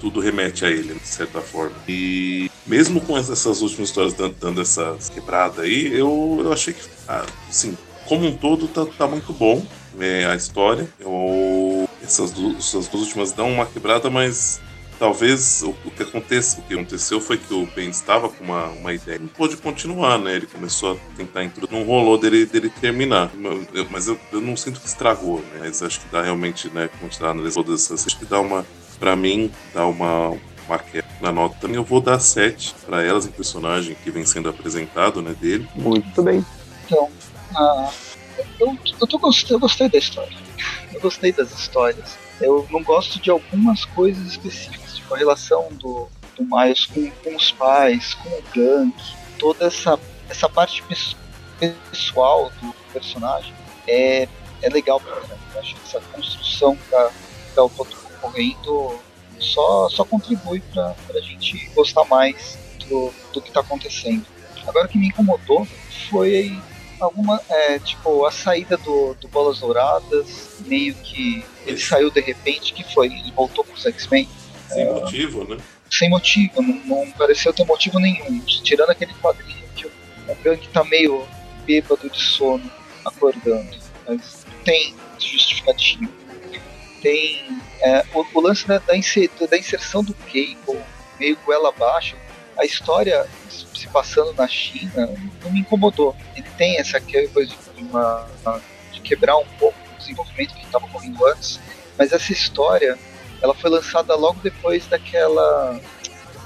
[0.04, 1.76] tudo remete a ele, de certa forma.
[1.88, 6.82] E mesmo com essas últimas histórias dando, essa quebrada aí, eu, eu achei que,
[7.50, 9.66] assim, como um todo, tá, tá muito bom
[9.98, 10.86] é, a história.
[11.00, 14.60] Eu, essas, duas, essas duas últimas dão uma quebrada, mas
[15.00, 18.66] talvez o, o, que aconteça, o que aconteceu foi que o Ben estava com uma,
[18.72, 20.36] uma ideia, não pôde continuar, né?
[20.36, 23.32] Ele começou a tentar introduzir, não rolou dele, dele terminar.
[23.90, 25.60] Mas eu, eu, não sinto que estragou, né?
[25.60, 26.90] Mas acho que dá realmente, né?
[27.00, 28.66] Continuar analisando todas essas, acho que dá uma
[29.00, 30.38] para mim, dá uma,
[30.68, 31.78] uma queda na nota também.
[31.78, 35.68] Eu vou dar 7 para elas, em personagem que vem sendo apresentado né, dele.
[35.76, 36.46] Muito bem.
[36.86, 37.10] Então,
[37.56, 37.90] uh,
[38.60, 39.20] eu, eu, tô
[39.50, 40.38] eu gostei da história.
[40.94, 42.18] Eu gostei das histórias.
[42.42, 47.36] Eu não gosto de algumas coisas específicas, tipo a relação do, do Miles com, com
[47.36, 48.96] os pais, com o Gank,
[49.40, 50.84] toda essa, essa parte
[51.60, 53.54] pessoal do personagem
[53.88, 54.28] é,
[54.62, 55.42] é legal pra mim.
[55.54, 57.70] Eu acho que essa construção para o
[58.24, 59.00] ocorrendo
[59.40, 62.58] só, só contribui para a gente gostar mais
[62.88, 64.26] do, do que está acontecendo.
[64.66, 65.68] Agora o que me incomodou
[66.10, 66.58] foi
[67.00, 72.74] alguma, é, tipo, a saída do, do Bolas Douradas, meio que ele saiu de repente,
[72.74, 73.08] que foi?
[73.08, 74.30] Ele voltou para os X-Men?
[74.70, 75.58] Sem é, motivo, né?
[75.90, 78.40] Sem motivo, não, não, pareceu ter motivo nenhum.
[78.40, 79.92] Tirando aquele quadrinho que o,
[80.30, 81.28] o Gank tá meio
[81.66, 82.72] bêbado de sono,
[83.06, 83.78] acordando.
[84.08, 86.23] Mas tem justificativo.
[87.04, 87.46] Tem
[87.82, 90.82] é, o, o, lance da, da, inserção do Cable,
[91.20, 92.16] meio goela abaixo,
[92.58, 96.16] a história se passando na China não me incomodou.
[96.34, 98.26] Ele tem essa coisa de, uma,
[98.94, 101.60] de quebrar um pouco o desenvolvimento que estava ocorrendo antes,
[101.98, 102.98] mas essa história
[103.42, 105.80] ela foi lançada logo depois daquela.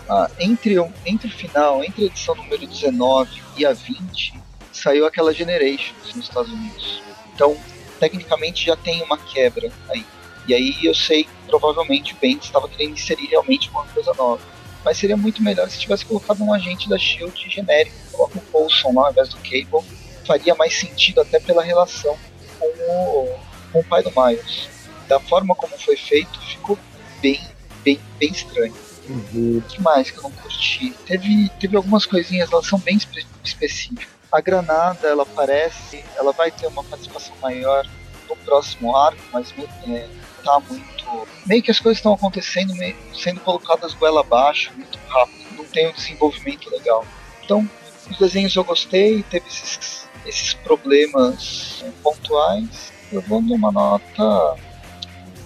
[0.09, 4.33] Ah, entre, entre o final, entre a edição número 19 e a 20,
[4.71, 7.03] saiu aquela Generations nos Estados Unidos.
[7.35, 7.55] Então,
[7.99, 10.05] tecnicamente já tem uma quebra aí.
[10.47, 14.41] E aí eu sei que provavelmente o Bendis estava querendo inserir realmente uma coisa nova.
[14.85, 18.93] Mas seria muito melhor se tivesse colocado um agente da SHIELD genérico, coloca o Coulson
[18.93, 19.85] lá ao invés do Cable.
[20.25, 22.17] Faria mais sentido até pela relação
[22.59, 23.39] com o,
[23.71, 24.69] com o pai do Miles.
[25.07, 26.77] Da forma como foi feito, ficou
[27.21, 27.41] bem,
[27.83, 28.73] bem, bem estranho.
[29.09, 29.57] Uhum.
[29.57, 30.93] O que mais que eu não curti?
[31.05, 34.07] Teve, teve algumas coisinhas, elas são bem espe específicas.
[34.31, 37.87] A granada, ela parece, ela vai ter uma participação maior
[38.29, 39.53] no próximo arco, mas
[39.87, 40.07] é,
[40.47, 41.27] tá muito.
[41.45, 45.87] Meio que as coisas estão acontecendo, meio, sendo colocadas goela abaixo, muito rápido, não tem
[45.87, 47.05] um desenvolvimento legal.
[47.43, 47.69] Então,
[48.09, 52.93] Os desenhos eu gostei, teve esses, esses problemas pontuais.
[53.11, 54.55] Eu vou numa nota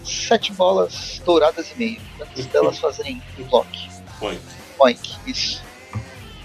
[0.03, 3.89] sete bolas douradas e meio, antes delas fazerem block.
[4.19, 4.41] Point.
[4.77, 5.63] Boink, isso.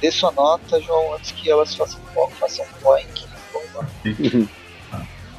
[0.00, 2.00] Dê sua nota, João, antes que elas façam,
[2.38, 3.26] façam boink.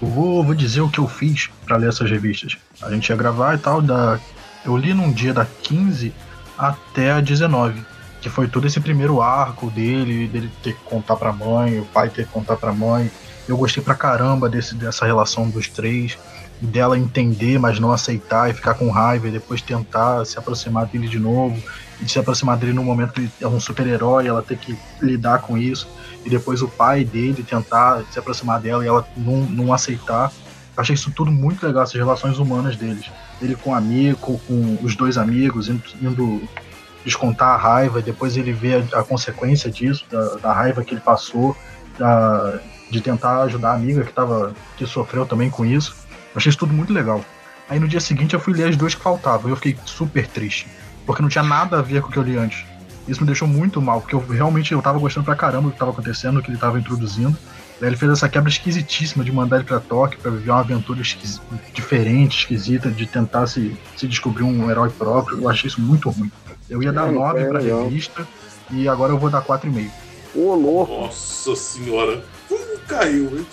[0.01, 2.57] Vou, vou dizer o que eu fiz para ler essas revistas.
[2.81, 4.19] A gente ia gravar e tal, da,
[4.63, 6.13] eu li num dia da 15
[6.57, 7.83] até a 19,
[8.21, 12.09] que foi todo esse primeiro arco dele, dele ter que contar pra mãe, o pai
[12.09, 13.09] ter que contar pra mãe.
[13.47, 16.17] Eu gostei pra caramba desse, dessa relação dos três,
[16.61, 21.07] dela entender, mas não aceitar e ficar com raiva e depois tentar se aproximar dele
[21.07, 21.57] de novo,
[22.01, 25.39] e se aproximar dele no momento que ele é um super-herói, ela ter que lidar
[25.39, 25.87] com isso
[26.28, 30.30] e depois o pai dele tentar se aproximar dela e ela não, não aceitar.
[30.75, 33.09] Eu achei isso tudo muito legal, essas relações humanas deles.
[33.41, 36.41] Ele com o amigo, com os dois amigos, indo, indo
[37.05, 40.93] descontar a raiva, e depois ele vê a, a consequência disso, da, da, raiva que
[40.93, 41.55] ele passou,
[41.97, 42.59] da,
[42.91, 45.95] de tentar ajudar a amiga que, tava, que sofreu também com isso.
[46.11, 47.23] Eu achei isso tudo muito legal.
[47.69, 50.28] Aí no dia seguinte eu fui ler as duas que faltavam e eu fiquei super
[50.28, 50.67] triste,
[51.05, 52.65] porque não tinha nada a ver com o que eu li antes.
[53.07, 55.79] Isso me deixou muito mal, porque eu realmente eu tava gostando pra caramba do que
[55.79, 57.37] tava acontecendo, do que ele tava introduzindo.
[57.79, 60.99] Daí ele fez essa quebra esquisitíssima de mandar ele pra Tóquio pra viver uma aventura
[61.01, 61.39] esquis...
[61.73, 65.41] diferente, esquisita, de tentar se, se descobrir um herói próprio.
[65.41, 66.31] Eu achei isso muito ruim.
[66.69, 67.83] Eu ia dar 9 é, pra legal.
[67.83, 68.27] revista
[68.71, 69.89] e agora eu vou dar 4,5.
[70.35, 70.91] Ô, louco!
[70.91, 72.23] Nossa senhora!
[72.49, 73.45] Como caiu, hein?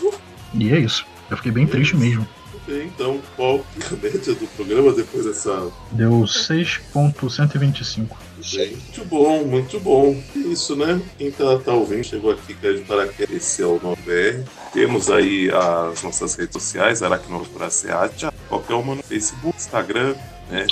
[0.55, 1.07] E é isso.
[1.31, 2.27] Eu fiquei bem triste mesmo.
[2.69, 5.71] Então, qual é a média do programa depois dessa.
[5.93, 8.17] Deu 6,125.
[8.37, 10.23] Muito bom, muito bom.
[10.35, 11.01] Isso, né?
[11.19, 14.49] Quem tá, tá ouvindo chegou aqui, quer de paraquedas, esse é o BR.
[14.73, 20.15] Temos aí as nossas redes sociais, Aracnopura Seatia, qualquer uma no Facebook, Instagram,
[20.51, 20.67] né?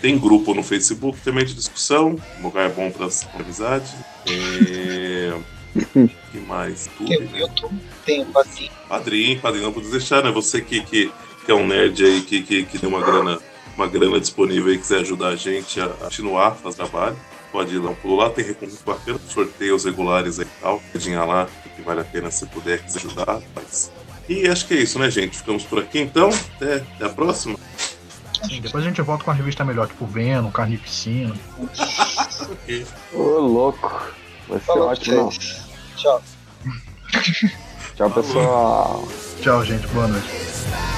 [0.00, 3.94] Tem grupo no Facebook também de discussão, um lugar bom para amizade.
[4.26, 5.38] É...
[6.32, 6.88] que mais?
[6.96, 7.40] Tudo, tem o né?
[7.40, 8.26] YouTube, tem o
[9.40, 10.30] Padrinho, não pode deixar, né?
[10.30, 11.12] Você que, que
[11.48, 13.38] que é um nerd aí que, que, que tem uma grana,
[13.74, 17.16] uma grana disponível e quiser ajudar a gente a, continuar a fazer trabalho,
[17.50, 20.82] pode ir lá um pulo lá, tem recompensa bacana, sorteios regulares aí e tal.
[20.92, 23.40] Pedinha lá, que vale a pena se puder quiser ajudar.
[23.56, 23.90] Mas...
[24.28, 25.38] E acho que é isso, né, gente?
[25.38, 26.28] Ficamos por aqui então.
[26.28, 27.58] Até, até a próxima.
[28.46, 31.34] Sim, depois a gente volta com uma revista melhor, tipo Venom, Carnificina.
[32.42, 32.86] ok.
[33.14, 34.12] Ô, louco.
[34.48, 35.30] Vai ser Falou ótimo.
[35.96, 36.22] Tchau.
[37.96, 39.08] Tchau, pessoal.
[39.40, 39.86] Tchau, gente.
[39.86, 40.97] Boa noite.